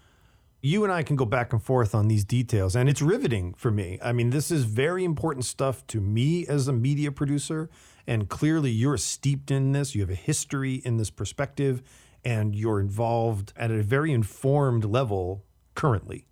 You 0.65 0.85
and 0.85 0.93
I 0.93 1.03
can 1.03 1.17
go 1.17 1.25
back 1.25 1.53
and 1.53 1.61
forth 1.61 1.93
on 1.93 2.07
these 2.07 2.25
details, 2.25 2.77
and 2.77 2.89
it's 2.89 3.03
riveting 3.03 3.53
for 3.55 3.73
me. 3.73 3.99
I 4.01 4.13
mean, 4.13 4.31
this 4.31 4.53
is 4.53 4.63
very 4.63 5.05
important 5.05 5.45
stuff 5.45 5.85
to 5.89 6.01
me 6.01 6.47
as 6.47 6.69
a 6.69 6.73
media 6.73 7.11
producer. 7.11 7.69
And 8.07 8.29
clearly, 8.29 8.71
you're 8.71 8.97
steeped 8.97 9.51
in 9.51 9.73
this. 9.73 9.97
You 9.97 10.03
have 10.03 10.11
a 10.11 10.15
history 10.15 10.75
in 10.85 10.99
this 10.99 11.11
perspective, 11.11 11.83
and 12.25 12.55
you're 12.55 12.79
involved 12.79 13.53
at 13.57 13.73
a 13.73 13.83
very 13.83 14.13
informed 14.13 14.85
level 14.85 15.45
currently. 15.75 16.27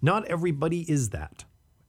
Not 0.00 0.24
everybody 0.28 0.90
is 0.90 1.10
that, 1.10 1.44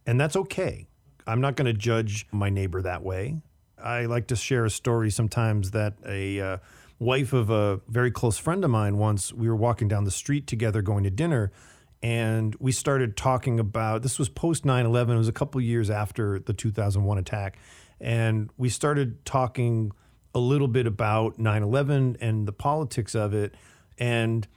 and 0.06 0.20
that's 0.20 0.36
okay. 0.36 0.90
I'm 1.26 1.40
not 1.40 1.56
going 1.56 1.68
to 1.68 1.74
judge 1.74 2.28
my 2.34 2.50
neighbor 2.50 2.82
that 2.82 3.04
way. 3.04 3.38
I 3.82 4.06
like 4.06 4.28
to 4.28 4.36
share 4.36 4.66
a 4.66 4.70
story 4.70 5.12
sometimes 5.12 5.72
that 5.72 5.94
a 6.06 6.42
uh, 6.42 6.58
wife 7.00 7.32
of 7.32 7.50
a 7.50 7.80
very 7.88 8.12
close 8.12 8.38
friend 8.38 8.64
of 8.64 8.70
mine 8.70 8.98
once 8.98 9.34
we 9.34 9.48
were 9.48 9.56
walking 9.56 9.88
down 9.88 10.04
the 10.04 10.12
street 10.12 10.46
together 10.46 10.82
going 10.82 11.04
to 11.04 11.10
dinner 11.10 11.52
and 12.02 12.56
we 12.60 12.72
started 12.72 13.18
talking 13.18 13.60
about 13.60 14.04
this 14.04 14.20
was 14.20 14.30
post 14.30 14.66
9-11 14.66 15.10
it 15.10 15.18
was 15.18 15.28
a 15.28 15.34
couple 15.34 15.60
years 15.62 15.90
after 15.90 16.40
the 16.40 16.54
2001 16.54 17.18
attack 17.18 17.58
and 18.02 18.50
we 18.58 18.70
started 18.70 19.24
talking 19.26 19.92
a 20.36 20.40
little 20.40 20.68
bit 20.68 20.86
about 20.86 21.38
9-11 21.38 22.18
and 22.20 22.48
the 22.48 22.52
politics 22.52 23.16
of 23.16 23.34
it 23.34 23.56
and 23.98 24.48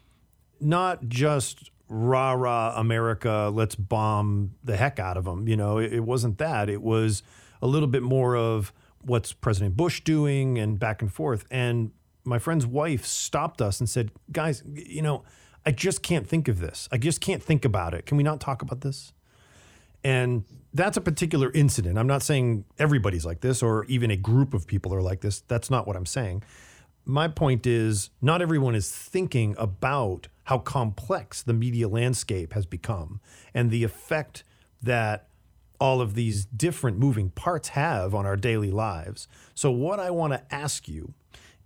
not 0.61 1.09
just 1.09 1.70
rah 1.88 2.33
rah 2.33 2.74
america 2.76 3.50
let's 3.52 3.76
bomb 3.76 4.52
the 4.64 4.76
heck 4.76 4.98
out 4.98 5.16
of 5.16 5.24
them 5.24 5.46
you 5.46 5.57
know 5.57 5.78
it, 5.78 5.92
it 5.92 6.00
wasn't 6.00 6.38
that 6.38 6.68
it 6.68 6.83
was 6.83 7.22
a 7.61 7.66
little 7.66 7.88
bit 7.88 8.02
more 8.02 8.37
of 8.37 8.72
what's 9.02 9.33
president 9.33 9.76
bush 9.76 10.00
doing 10.00 10.59
and 10.59 10.78
back 10.78 11.02
and 11.02 11.12
forth 11.12 11.44
and 11.50 11.92
my 12.25 12.39
friend's 12.39 12.67
wife 12.67 13.05
stopped 13.05 13.61
us 13.61 13.81
and 13.81 13.89
said 13.89 14.11
guys 14.31 14.63
you 14.75 15.03
know 15.03 15.23
i 15.67 15.71
just 15.71 16.03
can't 16.03 16.27
think 16.27 16.49
of 16.49 16.61
this 16.61 16.89
i 16.93 16.99
just 16.99 17.21
can't 17.21 17.43
think 17.43 17.65
about 17.65 17.95
it 17.95 18.07
can 18.07 18.17
we 18.17 18.23
not 18.23 18.41
talk 18.41 18.63
about 18.63 18.81
this 18.81 19.13
and 20.05 20.45
that's 20.75 20.97
a 20.97 21.01
particular 21.01 21.51
incident. 21.53 21.99
I'm 21.99 22.07
not 22.07 22.23
saying 22.23 22.65
everybody's 22.79 23.27
like 23.27 23.41
this 23.41 23.63
or 23.63 23.85
even 23.87 24.11
a 24.11 24.17
group 24.17 24.55
of 24.55 24.67
people 24.67 24.95
are 24.95 25.03
like 25.03 25.21
this. 25.21 25.41
That's 25.41 25.71
not 25.71 25.87
what 25.87 25.97
I'm 25.97 26.07
saying. 26.07 26.43
My 27.05 27.29
point 27.29 27.67
is, 27.67 28.11
not 28.21 28.41
everyone 28.41 28.75
is 28.75 28.91
thinking 28.91 29.55
about 29.59 30.29
how 30.45 30.59
complex 30.59 31.43
the 31.43 31.53
media 31.53 31.89
landscape 31.89 32.53
has 32.53 32.65
become 32.65 33.21
and 33.53 33.71
the 33.71 33.85
effect 33.85 34.45
that 34.83 35.29
all 35.81 36.01
of 36.01 36.15
these 36.15 36.45
different 36.45 36.99
moving 36.99 37.31
parts 37.31 37.71
have 37.71 38.15
on 38.15 38.25
our 38.25 38.37
daily 38.37 38.71
lives. 38.71 39.27
So, 39.55 39.71
what 39.71 39.99
I 39.99 40.11
want 40.11 40.33
to 40.33 40.55
ask 40.55 40.89
you 40.89 41.15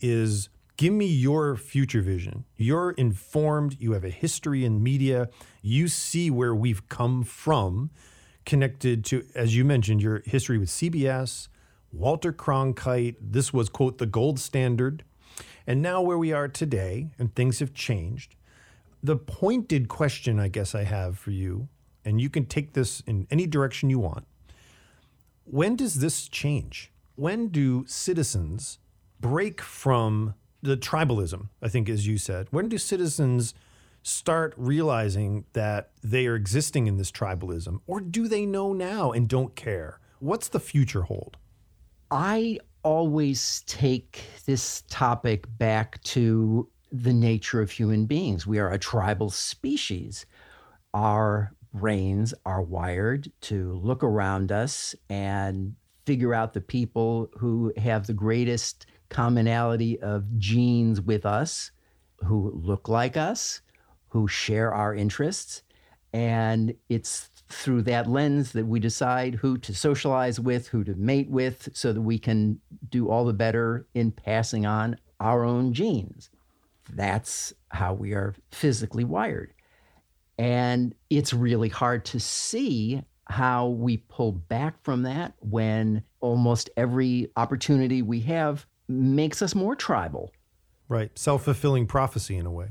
is 0.00 0.48
give 0.76 0.92
me 0.92 1.06
your 1.06 1.56
future 1.56 2.02
vision. 2.02 2.44
You're 2.56 2.90
informed, 2.92 3.76
you 3.80 3.92
have 3.92 4.04
a 4.04 4.11
history 4.11 4.64
in 4.64 4.82
media, 4.82 5.28
you 5.62 5.88
see 5.88 6.30
where 6.30 6.54
we've 6.54 6.88
come 6.88 7.22
from 7.22 7.90
connected 8.44 9.04
to, 9.04 9.26
as 9.35 9.56
you 9.56 9.64
mentioned, 9.64 10.00
your 10.00 10.22
history 10.24 10.56
with 10.56 10.68
CBS, 10.70 11.48
Walter 11.92 12.32
Cronkite. 12.32 13.16
This 13.20 13.52
was, 13.52 13.68
quote, 13.68 13.98
the 13.98 14.06
gold 14.06 14.38
standard. 14.38 15.04
And 15.66 15.82
now 15.82 16.00
where 16.00 16.16
we 16.16 16.32
are 16.32 16.48
today, 16.48 17.11
and 17.18 17.35
things 17.35 17.59
have 17.59 17.74
changed. 17.74 18.37
The 19.02 19.16
pointed 19.16 19.88
question 19.88 20.38
I 20.38 20.48
guess 20.48 20.74
I 20.74 20.85
have 20.85 21.18
for 21.18 21.32
you, 21.32 21.68
and 22.04 22.20
you 22.20 22.30
can 22.30 22.46
take 22.46 22.72
this 22.72 23.00
in 23.00 23.26
any 23.30 23.46
direction 23.46 23.90
you 23.90 23.98
want. 23.98 24.26
When 25.44 25.76
does 25.76 25.96
this 25.96 26.28
change? 26.28 26.92
When 27.16 27.48
do 27.48 27.85
citizens 27.87 28.78
break 29.20 29.61
from 29.61 30.35
the 30.62 30.76
tribalism, 30.76 31.48
I 31.62 31.68
think, 31.68 31.88
as 31.88 32.07
you 32.07 32.18
said? 32.18 32.48
When 32.50 32.68
do 32.68 32.79
citizens 32.79 33.55
start 34.02 34.55
realizing 34.57 35.44
that 35.52 35.90
they 36.02 36.26
are 36.26 36.37
existing 36.37 36.87
in 36.87 36.96
this 36.96 37.11
tribalism? 37.11 37.81
Or 37.87 38.00
do 38.00 38.29
they 38.29 38.46
know 38.46 38.72
now 38.72 39.12
and 39.12 39.29
don't 39.29 39.57
care? 39.57 40.00
What's 40.20 40.48
the 40.48 40.61
future 40.61 41.02
hold? 41.02 41.37
I 42.11 42.59
always 42.83 43.64
take 43.66 44.22
this 44.44 44.83
topic 44.88 45.44
back 45.59 46.00
to 46.05 46.68
the 46.92 47.12
nature 47.12 47.61
of 47.61 47.70
human 47.70 48.07
beings. 48.07 48.46
We 48.46 48.61
are 48.61 48.70
a 48.70 48.79
tribal 48.79 49.31
species. 49.31 50.24
Our 50.94 51.52
brains 51.74 52.33
are 52.44 52.62
wired 52.62 53.31
to 53.42 53.72
look 53.83 54.05
around 54.05 54.52
us 54.52 54.94
and 55.11 55.74
figure 56.07 56.33
out 56.33 56.55
the 56.55 56.61
people 56.61 57.29
who 57.37 57.72
have 57.76 58.07
the 58.07 58.14
greatest 58.14 58.87
commonality 59.09 60.01
of 60.01 60.38
genes 60.38 61.01
with 61.01 61.27
us, 61.27 61.71
who 62.25 62.53
look 62.55 62.88
like 62.88 63.16
us, 63.16 63.61
who 64.09 64.27
share 64.29 64.73
our 64.73 64.95
interests. 64.95 65.62
And 66.12 66.75
it's 66.88 67.31
through 67.49 67.83
that 67.83 68.09
lens 68.09 68.53
that 68.53 68.66
we 68.66 68.81
decide 68.81 69.35
who 69.35 69.59
to 69.59 69.75
socialize 69.75 70.40
with, 70.40 70.69
who 70.69 70.83
to 70.85 70.95
mate 70.95 71.29
with, 71.29 71.69
so 71.75 71.92
that 71.92 72.01
we 72.01 72.19
can 72.19 72.61
do 72.88 73.09
all 73.09 73.25
the 73.25 73.33
better 73.33 73.87
in 73.95 74.11
passing 74.12 74.66
on 74.66 74.97
our 75.21 75.45
own 75.45 75.73
genes. 75.73 76.31
That's 76.92 77.53
how 77.71 77.95
we 77.95 78.12
are 78.12 78.35
physically 78.51 79.05
wired. 79.05 79.53
And 80.38 80.95
it's 81.11 81.33
really 81.33 81.69
hard 81.69 82.05
to 82.07 82.21
see 82.21 83.03
how 83.29 83.69
we 83.69 83.97
pull 83.97 84.33
back 84.33 84.83
from 84.83 85.03
that 85.03 85.35
when 85.40 86.05
almost 86.21 86.71
every 86.77 87.31
opportunity 87.37 88.03
we 88.03 88.21
have 88.21 88.66
makes 88.88 89.42
us 89.42 89.55
more 89.55 89.75
tribal. 89.75 90.33
Right. 90.88 91.16
Self 91.18 91.44
fulfilling 91.44 91.87
prophecy 91.87 92.37
in 92.37 92.46
a 92.46 92.51
way. 92.51 92.68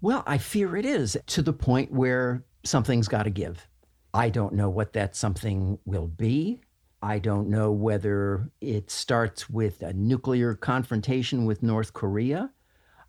Well, 0.00 0.22
I 0.26 0.38
fear 0.38 0.76
it 0.76 0.84
is 0.84 1.16
to 1.26 1.42
the 1.42 1.52
point 1.52 1.90
where 1.90 2.44
something's 2.64 3.08
got 3.08 3.24
to 3.24 3.30
give. 3.30 3.66
I 4.14 4.30
don't 4.30 4.54
know 4.54 4.70
what 4.70 4.92
that 4.92 5.16
something 5.16 5.78
will 5.84 6.06
be. 6.06 6.60
I 7.02 7.18
don't 7.18 7.48
know 7.48 7.70
whether 7.72 8.50
it 8.60 8.90
starts 8.90 9.50
with 9.50 9.82
a 9.82 9.92
nuclear 9.92 10.54
confrontation 10.54 11.44
with 11.44 11.62
North 11.62 11.92
Korea. 11.92 12.50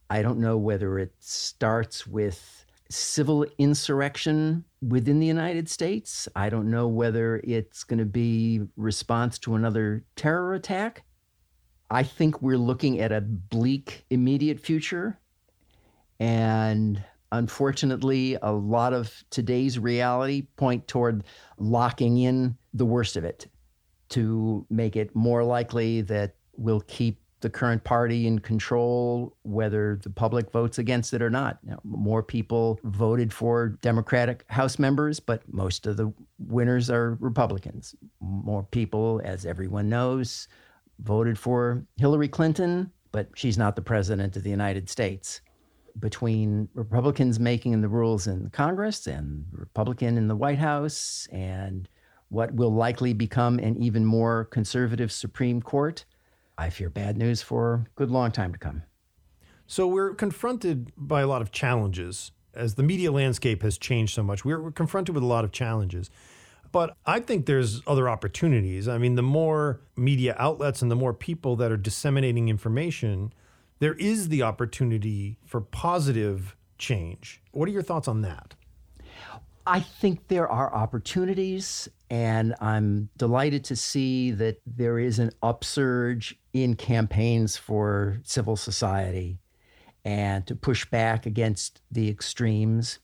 I 0.10 0.22
don't 0.22 0.40
know 0.40 0.58
whether 0.58 1.00
it 1.00 1.14
starts 1.20 2.06
with 2.06 2.66
civil 2.90 3.46
insurrection 3.58 4.64
within 4.82 5.20
the 5.20 5.26
United 5.26 5.70
States. 5.70 6.28
I 6.36 6.50
don't 6.50 6.70
know 6.70 6.88
whether 6.88 7.42
it's 7.44 7.84
going 7.84 8.00
to 8.00 8.06
be 8.06 8.62
response 8.76 9.40
to 9.40 9.56
another 9.56 10.04
terror 10.16 10.54
attack. 10.54 11.04
I 11.90 12.04
think 12.04 12.42
we're 12.42 12.58
looking 12.58 13.00
at 13.00 13.12
a 13.12 13.22
bleak 13.22 14.06
immediate 14.10 14.60
future 14.60 15.20
and 16.20 17.04
unfortunately, 17.32 18.38
a 18.42 18.52
lot 18.52 18.94
of 18.94 19.24
today's 19.30 19.78
reality 19.78 20.48
point 20.56 20.88
toward 20.88 21.24
locking 21.58 22.18
in 22.18 22.58
the 22.74 22.86
worst 22.86 23.18
of 23.18 23.24
it 23.24 23.48
to 24.10 24.66
make 24.70 24.96
it 24.96 25.16
more 25.16 25.44
likely 25.44 26.02
that 26.02 26.36
we'll 26.56 26.82
keep 26.82 27.22
the 27.42 27.50
current 27.50 27.84
party 27.84 28.26
in 28.26 28.40
control, 28.40 29.36
whether 29.44 30.00
the 30.02 30.10
public 30.10 30.52
votes 30.52 30.80
against 30.80 31.14
it 31.14 31.22
or 31.22 31.30
not. 31.30 31.60
You 31.64 31.72
know, 31.72 31.80
more 31.84 32.24
people 32.24 32.80
voted 32.84 33.32
for 33.32 33.70
Democratic 33.82 34.44
House 34.48 34.80
members, 34.80 35.20
but 35.20 35.42
most 35.54 35.86
of 35.86 35.98
the 35.98 36.12
winners 36.40 36.90
are 36.90 37.16
Republicans. 37.20 37.94
More 38.22 38.64
people, 38.64 39.22
as 39.24 39.46
everyone 39.46 39.88
knows, 39.88 40.48
voted 41.00 41.38
for 41.38 41.84
Hillary 41.98 42.28
Clinton, 42.28 42.92
but 43.12 43.30
she's 43.36 43.58
not 43.58 43.76
the 43.76 43.82
president 43.82 44.36
of 44.36 44.44
the 44.44 44.50
United 44.50 44.90
States 44.90 45.42
between 46.00 46.70
Republicans 46.74 47.40
making 47.40 47.82
the 47.82 47.88
rules 47.88 48.28
in 48.28 48.50
Congress 48.52 49.08
and 49.08 49.46
Republican 49.52 50.18
in 50.18 50.28
the 50.28 50.36
White 50.36 50.60
House 50.60 51.28
and 51.32 51.90
what 52.30 52.54
will 52.54 52.74
likely 52.74 53.14
become 53.14 53.58
an 53.60 53.82
even 53.82 54.06
more 54.06 54.46
conservative 54.46 55.12
Supreme 55.12 55.62
Court, 55.62 56.06
I 56.58 56.70
fear 56.70 56.90
bad 56.90 57.18
news 57.18 57.42
for 57.42 57.74
a 57.74 57.86
good 57.96 58.12
long 58.12 58.32
time 58.32 58.52
to 58.52 58.60
come. 58.60 58.84
So 59.66 59.88
we're 59.88 60.14
confronted 60.14 60.92
by 60.98 61.22
a 61.22 61.28
lot 61.28 61.42
of 61.42 61.52
challenges. 61.52 62.32
As 62.54 62.76
the 62.76 62.84
media 62.84 63.12
landscape 63.12 63.62
has 63.62 63.78
changed 63.78 64.14
so 64.14 64.24
much, 64.24 64.44
we're, 64.44 64.62
we're 64.62 64.72
confronted 64.72 65.14
with 65.14 65.24
a 65.24 65.28
lot 65.28 65.44
of 65.44 65.52
challenges. 65.52 66.10
But 66.72 66.96
I 67.06 67.20
think 67.20 67.46
there's 67.46 67.82
other 67.88 68.10
opportunities. 68.10 68.88
I 68.88 68.98
mean, 68.98 69.16
the 69.16 69.22
more 69.22 69.82
media 69.96 70.36
outlets 70.38 70.82
and 70.82 70.92
the 70.92 70.96
more 70.96 71.14
people 71.14 71.56
that 71.58 71.72
are 71.72 71.78
disseminating 71.78 72.50
information, 72.50 73.34
there 73.80 73.94
is 73.94 74.30
the 74.30 74.44
opportunity 74.44 75.38
for 75.46 75.62
positive 75.62 76.56
change. 76.78 77.42
What 77.52 77.70
are 77.70 77.72
your 77.72 77.84
thoughts 77.84 78.08
on 78.08 78.22
that? 78.22 78.56
I 79.66 79.82
think 79.82 80.30
there 80.30 80.48
are 80.48 80.74
opportunities, 80.74 81.90
and 82.10 82.56
I'm 82.62 83.10
delighted 83.18 83.66
to 83.66 83.76
see 83.76 84.32
that 84.32 84.62
there 84.66 84.98
is 84.98 85.20
an 85.20 85.32
upsurge 85.44 86.40
in 86.54 86.76
campaigns 86.76 87.58
for 87.58 88.20
civil 88.24 88.56
society 88.56 89.40
and 90.06 90.48
to 90.48 90.56
push 90.56 90.86
back 90.86 91.26
against 91.26 91.82
the 91.92 92.10
extremes. 92.10 93.00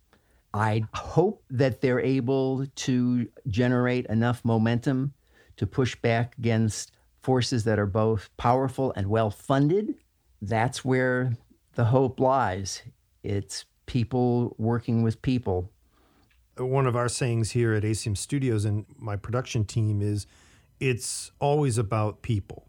I 0.54 0.86
hope 0.94 1.44
that 1.50 1.82
they're 1.82 2.00
able 2.00 2.66
to 2.76 3.28
generate 3.48 4.06
enough 4.08 4.44
momentum 4.46 5.14
to 5.58 5.66
push 5.66 5.96
back 5.96 6.38
against 6.38 6.92
forces 7.22 7.64
that 7.64 7.80
are 7.80 7.88
both 7.88 8.30
powerful 8.38 8.94
and 8.96 9.08
well 9.08 9.32
funded 9.32 9.96
that's 10.44 10.84
where 10.84 11.34
the 11.76 11.86
hope 11.86 12.20
lies. 12.20 12.84
It's 13.24 13.66
people 13.86 14.56
working 14.58 15.02
with 15.02 15.22
people. 15.22 15.72
One 16.58 16.86
of 16.86 16.96
our 16.96 17.08
sayings 17.08 17.52
here 17.52 17.74
at 17.74 17.84
ACM 17.84 18.18
Studios 18.18 18.66
and 18.66 18.86
my 18.98 19.16
production 19.16 19.66
team 19.66 20.02
is 20.02 20.28
it's 20.80 21.32
always 21.40 21.78
about 21.78 22.22
people. 22.22 22.68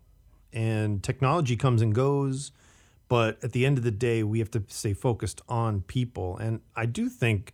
And 0.52 1.02
technology 1.02 1.56
comes 1.56 1.82
and 1.82 1.92
goes, 1.92 2.52
but 3.08 3.42
at 3.42 3.52
the 3.52 3.66
end 3.66 3.76
of 3.76 3.84
the 3.84 3.90
day, 3.90 4.22
we 4.22 4.38
have 4.38 4.50
to 4.52 4.62
stay 4.68 4.94
focused 4.94 5.42
on 5.48 5.82
people. 5.82 6.38
And 6.38 6.60
I 6.76 6.86
do 6.86 7.08
think, 7.08 7.52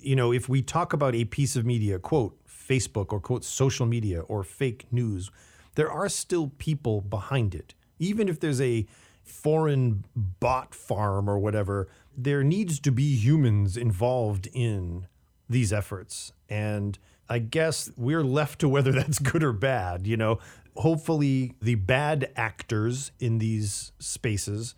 you 0.00 0.16
know, 0.16 0.32
if 0.32 0.48
we 0.48 0.62
talk 0.62 0.92
about 0.92 1.14
a 1.14 1.24
piece 1.24 1.56
of 1.56 1.64
media, 1.64 1.98
quote, 1.98 2.36
Facebook 2.48 3.12
or 3.12 3.20
quote, 3.20 3.44
social 3.44 3.86
media 3.86 4.20
or 4.22 4.42
fake 4.42 4.86
news, 4.90 5.30
there 5.74 5.90
are 5.90 6.08
still 6.08 6.52
people 6.58 7.00
behind 7.00 7.54
it. 7.54 7.74
Even 7.98 8.28
if 8.28 8.40
there's 8.40 8.60
a 8.60 8.86
foreign 9.22 10.04
bot 10.14 10.74
farm 10.74 11.28
or 11.28 11.38
whatever, 11.38 11.88
there 12.16 12.42
needs 12.42 12.80
to 12.80 12.90
be 12.90 13.14
humans 13.14 13.76
involved 13.76 14.48
in 14.52 15.06
these 15.48 15.72
efforts. 15.72 16.32
And 16.48 16.98
I 17.28 17.38
guess 17.38 17.90
we're 17.96 18.24
left 18.24 18.60
to 18.60 18.68
whether 18.68 18.92
that's 18.98 19.18
good 19.18 19.42
or 19.42 19.52
bad. 19.52 20.06
You 20.06 20.16
know, 20.16 20.38
hopefully 20.76 21.54
the 21.60 21.76
bad 21.76 22.30
actors 22.36 23.12
in 23.20 23.38
these 23.38 23.92
spaces 23.98 24.74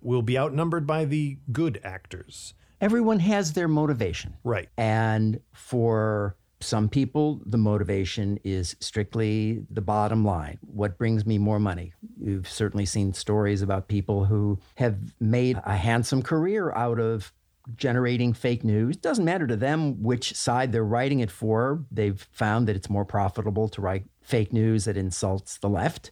will 0.00 0.22
be 0.22 0.38
outnumbered 0.38 0.86
by 0.86 1.04
the 1.04 1.38
good 1.52 1.80
actors. 1.82 2.54
Everyone 2.80 3.18
has 3.20 3.52
their 3.52 3.68
motivation. 3.68 4.36
Right. 4.44 4.68
And 4.76 5.40
for 5.52 6.36
some 6.60 6.88
people, 6.88 7.40
the 7.46 7.58
motivation 7.58 8.38
is 8.44 8.76
strictly 8.80 9.64
the 9.70 9.80
bottom 9.80 10.24
line. 10.24 10.58
What 10.62 10.98
brings 10.98 11.24
me 11.24 11.38
more 11.38 11.60
money? 11.60 11.92
You've 12.20 12.48
certainly 12.48 12.86
seen 12.86 13.12
stories 13.12 13.62
about 13.62 13.88
people 13.88 14.24
who 14.24 14.58
have 14.76 14.96
made 15.20 15.60
a 15.64 15.76
handsome 15.76 16.22
career 16.22 16.72
out 16.72 16.98
of 16.98 17.32
generating 17.76 18.32
fake 18.32 18.64
news. 18.64 18.96
Doesn't 18.96 19.24
matter 19.24 19.46
to 19.46 19.56
them 19.56 20.02
which 20.02 20.34
side 20.34 20.72
they're 20.72 20.84
writing 20.84 21.20
it 21.20 21.30
for. 21.30 21.84
They've 21.92 22.20
found 22.32 22.66
that 22.66 22.76
it's 22.76 22.90
more 22.90 23.04
profitable 23.04 23.68
to 23.68 23.80
write 23.80 24.04
fake 24.22 24.52
news 24.52 24.86
that 24.86 24.96
insults 24.96 25.58
the 25.58 25.68
left. 25.68 26.10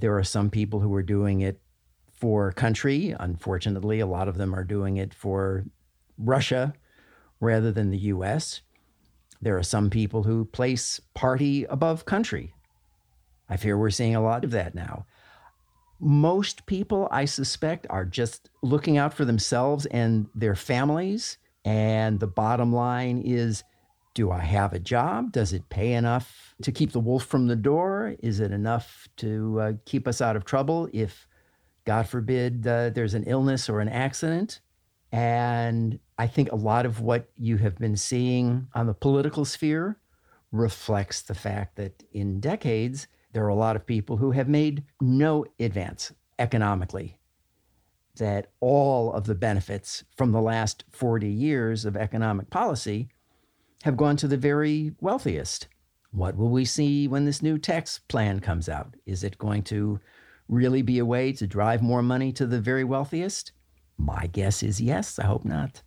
There 0.00 0.16
are 0.16 0.24
some 0.24 0.48
people 0.48 0.80
who 0.80 0.94
are 0.94 1.02
doing 1.02 1.40
it 1.40 1.60
for 2.12 2.52
country. 2.52 3.14
Unfortunately, 3.18 4.00
a 4.00 4.06
lot 4.06 4.28
of 4.28 4.36
them 4.38 4.54
are 4.54 4.64
doing 4.64 4.96
it 4.96 5.12
for 5.12 5.64
Russia 6.18 6.74
rather 7.40 7.72
than 7.72 7.90
the 7.90 7.98
US. 7.98 8.60
There 9.40 9.58
are 9.58 9.64
some 9.64 9.90
people 9.90 10.22
who 10.22 10.44
place 10.44 11.00
party 11.14 11.64
above 11.64 12.04
country. 12.04 12.54
I 13.48 13.56
fear 13.56 13.76
we're 13.76 13.90
seeing 13.90 14.14
a 14.14 14.22
lot 14.22 14.44
of 14.44 14.52
that 14.52 14.74
now. 14.74 15.06
Most 15.98 16.66
people, 16.66 17.08
I 17.10 17.24
suspect, 17.26 17.86
are 17.90 18.04
just 18.04 18.50
looking 18.62 18.96
out 18.96 19.14
for 19.14 19.24
themselves 19.24 19.86
and 19.86 20.26
their 20.34 20.54
families. 20.54 21.38
And 21.64 22.18
the 22.18 22.26
bottom 22.26 22.72
line 22.72 23.22
is 23.24 23.62
do 24.14 24.30
I 24.30 24.40
have 24.40 24.72
a 24.72 24.78
job? 24.78 25.32
Does 25.32 25.52
it 25.52 25.68
pay 25.70 25.94
enough 25.94 26.54
to 26.62 26.70
keep 26.72 26.92
the 26.92 27.00
wolf 27.00 27.24
from 27.24 27.46
the 27.46 27.56
door? 27.56 28.14
Is 28.22 28.40
it 28.40 28.52
enough 28.52 29.08
to 29.18 29.60
uh, 29.60 29.72
keep 29.86 30.06
us 30.06 30.20
out 30.20 30.36
of 30.36 30.44
trouble 30.44 30.88
if, 30.92 31.26
God 31.84 32.06
forbid, 32.06 32.66
uh, 32.66 32.90
there's 32.90 33.14
an 33.14 33.24
illness 33.24 33.68
or 33.68 33.80
an 33.80 33.88
accident? 33.88 34.60
And 35.12 35.98
I 36.16 36.26
think 36.26 36.50
a 36.50 36.56
lot 36.56 36.86
of 36.86 37.00
what 37.00 37.30
you 37.36 37.58
have 37.58 37.76
been 37.78 37.96
seeing 37.96 38.68
on 38.74 38.86
the 38.86 38.94
political 38.94 39.44
sphere 39.44 39.98
reflects 40.50 41.20
the 41.20 41.34
fact 41.34 41.76
that 41.76 42.02
in 42.12 42.40
decades, 42.40 43.06
there 43.32 43.44
are 43.44 43.48
a 43.48 43.54
lot 43.54 43.76
of 43.76 43.86
people 43.86 44.16
who 44.16 44.30
have 44.30 44.48
made 44.48 44.84
no 45.00 45.44
advance 45.60 46.12
economically. 46.38 47.18
That 48.16 48.52
all 48.60 49.12
of 49.12 49.24
the 49.24 49.34
benefits 49.34 50.04
from 50.16 50.32
the 50.32 50.40
last 50.40 50.84
40 50.92 51.28
years 51.28 51.84
of 51.84 51.96
economic 51.96 52.50
policy 52.50 53.08
have 53.84 53.96
gone 53.96 54.16
to 54.16 54.28
the 54.28 54.36
very 54.36 54.92
wealthiest. 55.00 55.68
What 56.10 56.36
will 56.36 56.50
we 56.50 56.64
see 56.64 57.08
when 57.08 57.24
this 57.24 57.42
new 57.42 57.56
tax 57.58 58.00
plan 58.08 58.40
comes 58.40 58.68
out? 58.68 58.96
Is 59.06 59.24
it 59.24 59.38
going 59.38 59.62
to 59.64 59.98
really 60.48 60.82
be 60.82 60.98
a 60.98 61.06
way 61.06 61.32
to 61.32 61.46
drive 61.46 61.82
more 61.82 62.02
money 62.02 62.32
to 62.32 62.46
the 62.46 62.60
very 62.60 62.84
wealthiest? 62.84 63.52
My 63.96 64.26
guess 64.26 64.62
is 64.62 64.80
yes. 64.80 65.18
I 65.18 65.26
hope 65.26 65.44
not. 65.44 65.82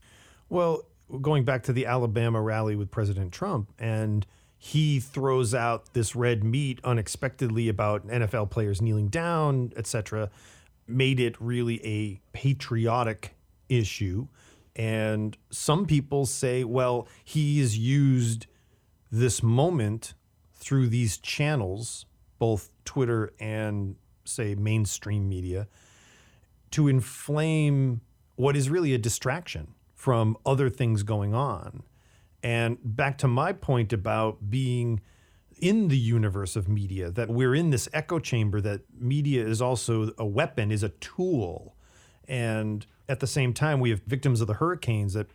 Well, 0.49 0.83
going 1.21 1.43
back 1.43 1.63
to 1.63 1.73
the 1.73 1.85
Alabama 1.85 2.41
rally 2.41 2.75
with 2.75 2.91
President 2.91 3.31
Trump, 3.31 3.71
and 3.77 4.25
he 4.57 4.99
throws 4.99 5.53
out 5.53 5.93
this 5.93 6.15
red 6.15 6.43
meat 6.43 6.79
unexpectedly 6.83 7.69
about 7.69 8.07
NFL 8.07 8.49
players 8.49 8.81
kneeling 8.81 9.09
down, 9.09 9.71
etc., 9.75 10.29
made 10.87 11.19
it 11.19 11.39
really 11.39 11.85
a 11.85 12.19
patriotic 12.33 13.35
issue. 13.69 14.27
And 14.75 15.37
some 15.49 15.85
people 15.85 16.25
say, 16.25 16.63
well, 16.63 17.07
he's 17.23 17.77
used 17.77 18.47
this 19.11 19.41
moment 19.41 20.13
through 20.53 20.87
these 20.87 21.17
channels, 21.17 22.05
both 22.39 22.69
Twitter 22.83 23.33
and, 23.39 23.95
say, 24.25 24.55
mainstream 24.55 25.29
media, 25.29 25.67
to 26.71 26.87
inflame 26.87 28.01
what 28.35 28.55
is 28.55 28.69
really 28.69 28.93
a 28.93 28.97
distraction 28.97 29.73
from 29.93 30.37
other 30.45 30.69
things 30.69 31.03
going 31.03 31.33
on. 31.33 31.83
And 32.43 32.77
back 32.83 33.17
to 33.19 33.27
my 33.27 33.53
point 33.53 33.91
about 33.91 34.49
being 34.49 35.01
in 35.59 35.87
the 35.87 35.97
universe 35.97 36.55
of 36.55 36.67
media, 36.67 37.09
that 37.11 37.29
we're 37.29 37.55
in 37.55 37.69
this 37.69 37.87
echo 37.93 38.19
chamber, 38.19 38.61
that 38.61 38.81
media 38.93 39.45
is 39.45 39.61
also 39.61 40.11
a 40.17 40.25
weapon, 40.25 40.71
is 40.71 40.83
a 40.83 40.89
tool. 40.89 41.75
And 42.27 42.85
at 43.07 43.19
the 43.19 43.27
same 43.27 43.53
time, 43.53 43.79
we 43.79 43.89
have 43.89 44.01
victims 44.01 44.41
of 44.41 44.47
the 44.47 44.55
hurricanes 44.55 45.13
that 45.13 45.27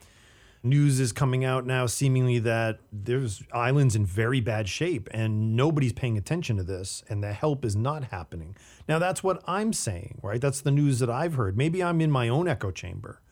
news 0.62 1.00
is 1.00 1.12
coming 1.12 1.44
out 1.44 1.64
now 1.64 1.86
seemingly 1.86 2.38
that 2.38 2.78
there's 2.92 3.42
islands 3.52 3.96
in 3.96 4.04
very 4.04 4.40
bad 4.40 4.68
shape 4.68 5.08
and 5.12 5.56
nobody's 5.56 5.92
paying 5.92 6.18
attention 6.18 6.56
to 6.56 6.62
this 6.62 7.02
and 7.08 7.22
the 7.22 7.32
help 7.32 7.64
is 7.64 7.74
not 7.74 8.04
happening. 8.04 8.56
Now 8.88 8.98
that's 8.98 9.22
what 9.22 9.42
I'm 9.46 9.72
saying, 9.72 10.18
right? 10.22 10.40
That's 10.40 10.60
the 10.60 10.70
news 10.70 10.98
that 10.98 11.10
I've 11.10 11.34
heard. 11.34 11.56
Maybe 11.56 11.82
I'm 11.82 12.00
in 12.00 12.10
my 12.10 12.28
own 12.28 12.46
echo 12.46 12.70
chamber. 12.70 13.22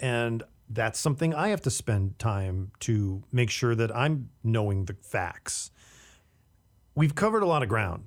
And 0.00 0.42
that's 0.68 0.98
something 0.98 1.34
I 1.34 1.48
have 1.48 1.62
to 1.62 1.70
spend 1.70 2.18
time 2.18 2.72
to 2.80 3.22
make 3.32 3.50
sure 3.50 3.74
that 3.74 3.94
I'm 3.94 4.30
knowing 4.42 4.84
the 4.84 4.96
facts. 5.00 5.70
We've 6.94 7.14
covered 7.14 7.42
a 7.42 7.46
lot 7.46 7.62
of 7.62 7.68
ground. 7.68 8.06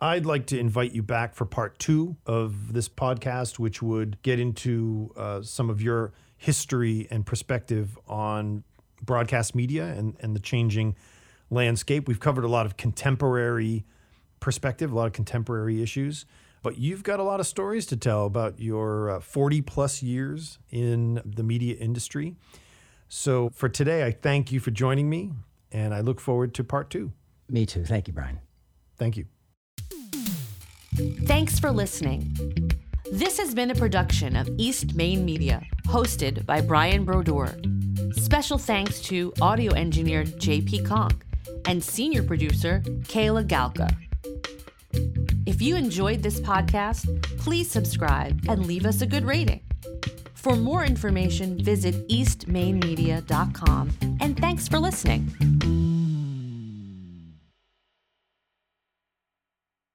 I'd 0.00 0.26
like 0.26 0.46
to 0.46 0.58
invite 0.58 0.92
you 0.92 1.02
back 1.02 1.34
for 1.34 1.46
part 1.46 1.78
two 1.78 2.16
of 2.26 2.74
this 2.74 2.88
podcast, 2.88 3.58
which 3.58 3.80
would 3.80 4.20
get 4.22 4.38
into 4.38 5.12
uh, 5.16 5.42
some 5.42 5.70
of 5.70 5.80
your 5.80 6.12
history 6.36 7.06
and 7.10 7.24
perspective 7.24 7.98
on 8.06 8.64
broadcast 9.02 9.54
media 9.54 9.86
and, 9.86 10.16
and 10.20 10.34
the 10.34 10.40
changing 10.40 10.96
landscape. 11.50 12.08
We've 12.08 12.20
covered 12.20 12.44
a 12.44 12.48
lot 12.48 12.66
of 12.66 12.76
contemporary 12.76 13.84
perspective, 14.40 14.92
a 14.92 14.94
lot 14.94 15.06
of 15.06 15.12
contemporary 15.12 15.82
issues, 15.82 16.26
but 16.62 16.78
you've 16.78 17.02
got 17.02 17.20
a 17.20 17.22
lot 17.22 17.40
of 17.40 17.46
stories 17.46 17.86
to 17.86 17.96
tell 17.96 18.26
about 18.26 18.60
your 18.60 19.10
uh, 19.10 19.20
40 19.20 19.62
plus 19.62 20.02
years 20.02 20.58
in 20.70 21.20
the 21.24 21.42
media 21.42 21.76
industry. 21.76 22.36
So 23.08 23.50
for 23.50 23.68
today, 23.68 24.04
I 24.04 24.10
thank 24.10 24.50
you 24.50 24.60
for 24.60 24.70
joining 24.72 25.08
me, 25.08 25.32
and 25.70 25.94
I 25.94 26.00
look 26.00 26.20
forward 26.20 26.54
to 26.54 26.64
part 26.64 26.90
two. 26.90 27.12
Me 27.48 27.64
too. 27.64 27.84
Thank 27.84 28.08
you, 28.08 28.12
Brian. 28.12 28.40
Thank 28.98 29.16
you. 29.16 29.26
Thanks 31.24 31.58
for 31.58 31.70
listening. 31.70 32.34
This 33.12 33.38
has 33.38 33.54
been 33.54 33.70
a 33.70 33.74
production 33.74 34.34
of 34.34 34.48
East 34.58 34.94
Main 34.94 35.24
Media, 35.24 35.62
hosted 35.86 36.44
by 36.46 36.60
Brian 36.60 37.04
Brodeur. 37.04 37.54
Special 38.12 38.58
thanks 38.58 39.00
to 39.02 39.32
audio 39.40 39.72
engineer 39.72 40.24
JP 40.24 40.86
Conk 40.86 41.24
and 41.66 41.82
senior 41.82 42.22
producer 42.22 42.82
Kayla 43.04 43.46
Galka. 43.46 43.94
If 45.46 45.62
you 45.62 45.76
enjoyed 45.76 46.22
this 46.22 46.40
podcast, 46.40 47.06
please 47.38 47.70
subscribe 47.70 48.40
and 48.48 48.66
leave 48.66 48.84
us 48.84 49.00
a 49.00 49.06
good 49.06 49.24
rating. 49.24 49.62
For 50.34 50.56
more 50.56 50.84
information, 50.84 51.62
visit 51.62 52.08
eastmainmedia.com 52.08 53.90
and 54.20 54.38
thanks 54.38 54.68
for 54.68 54.78
listening. 54.78 56.05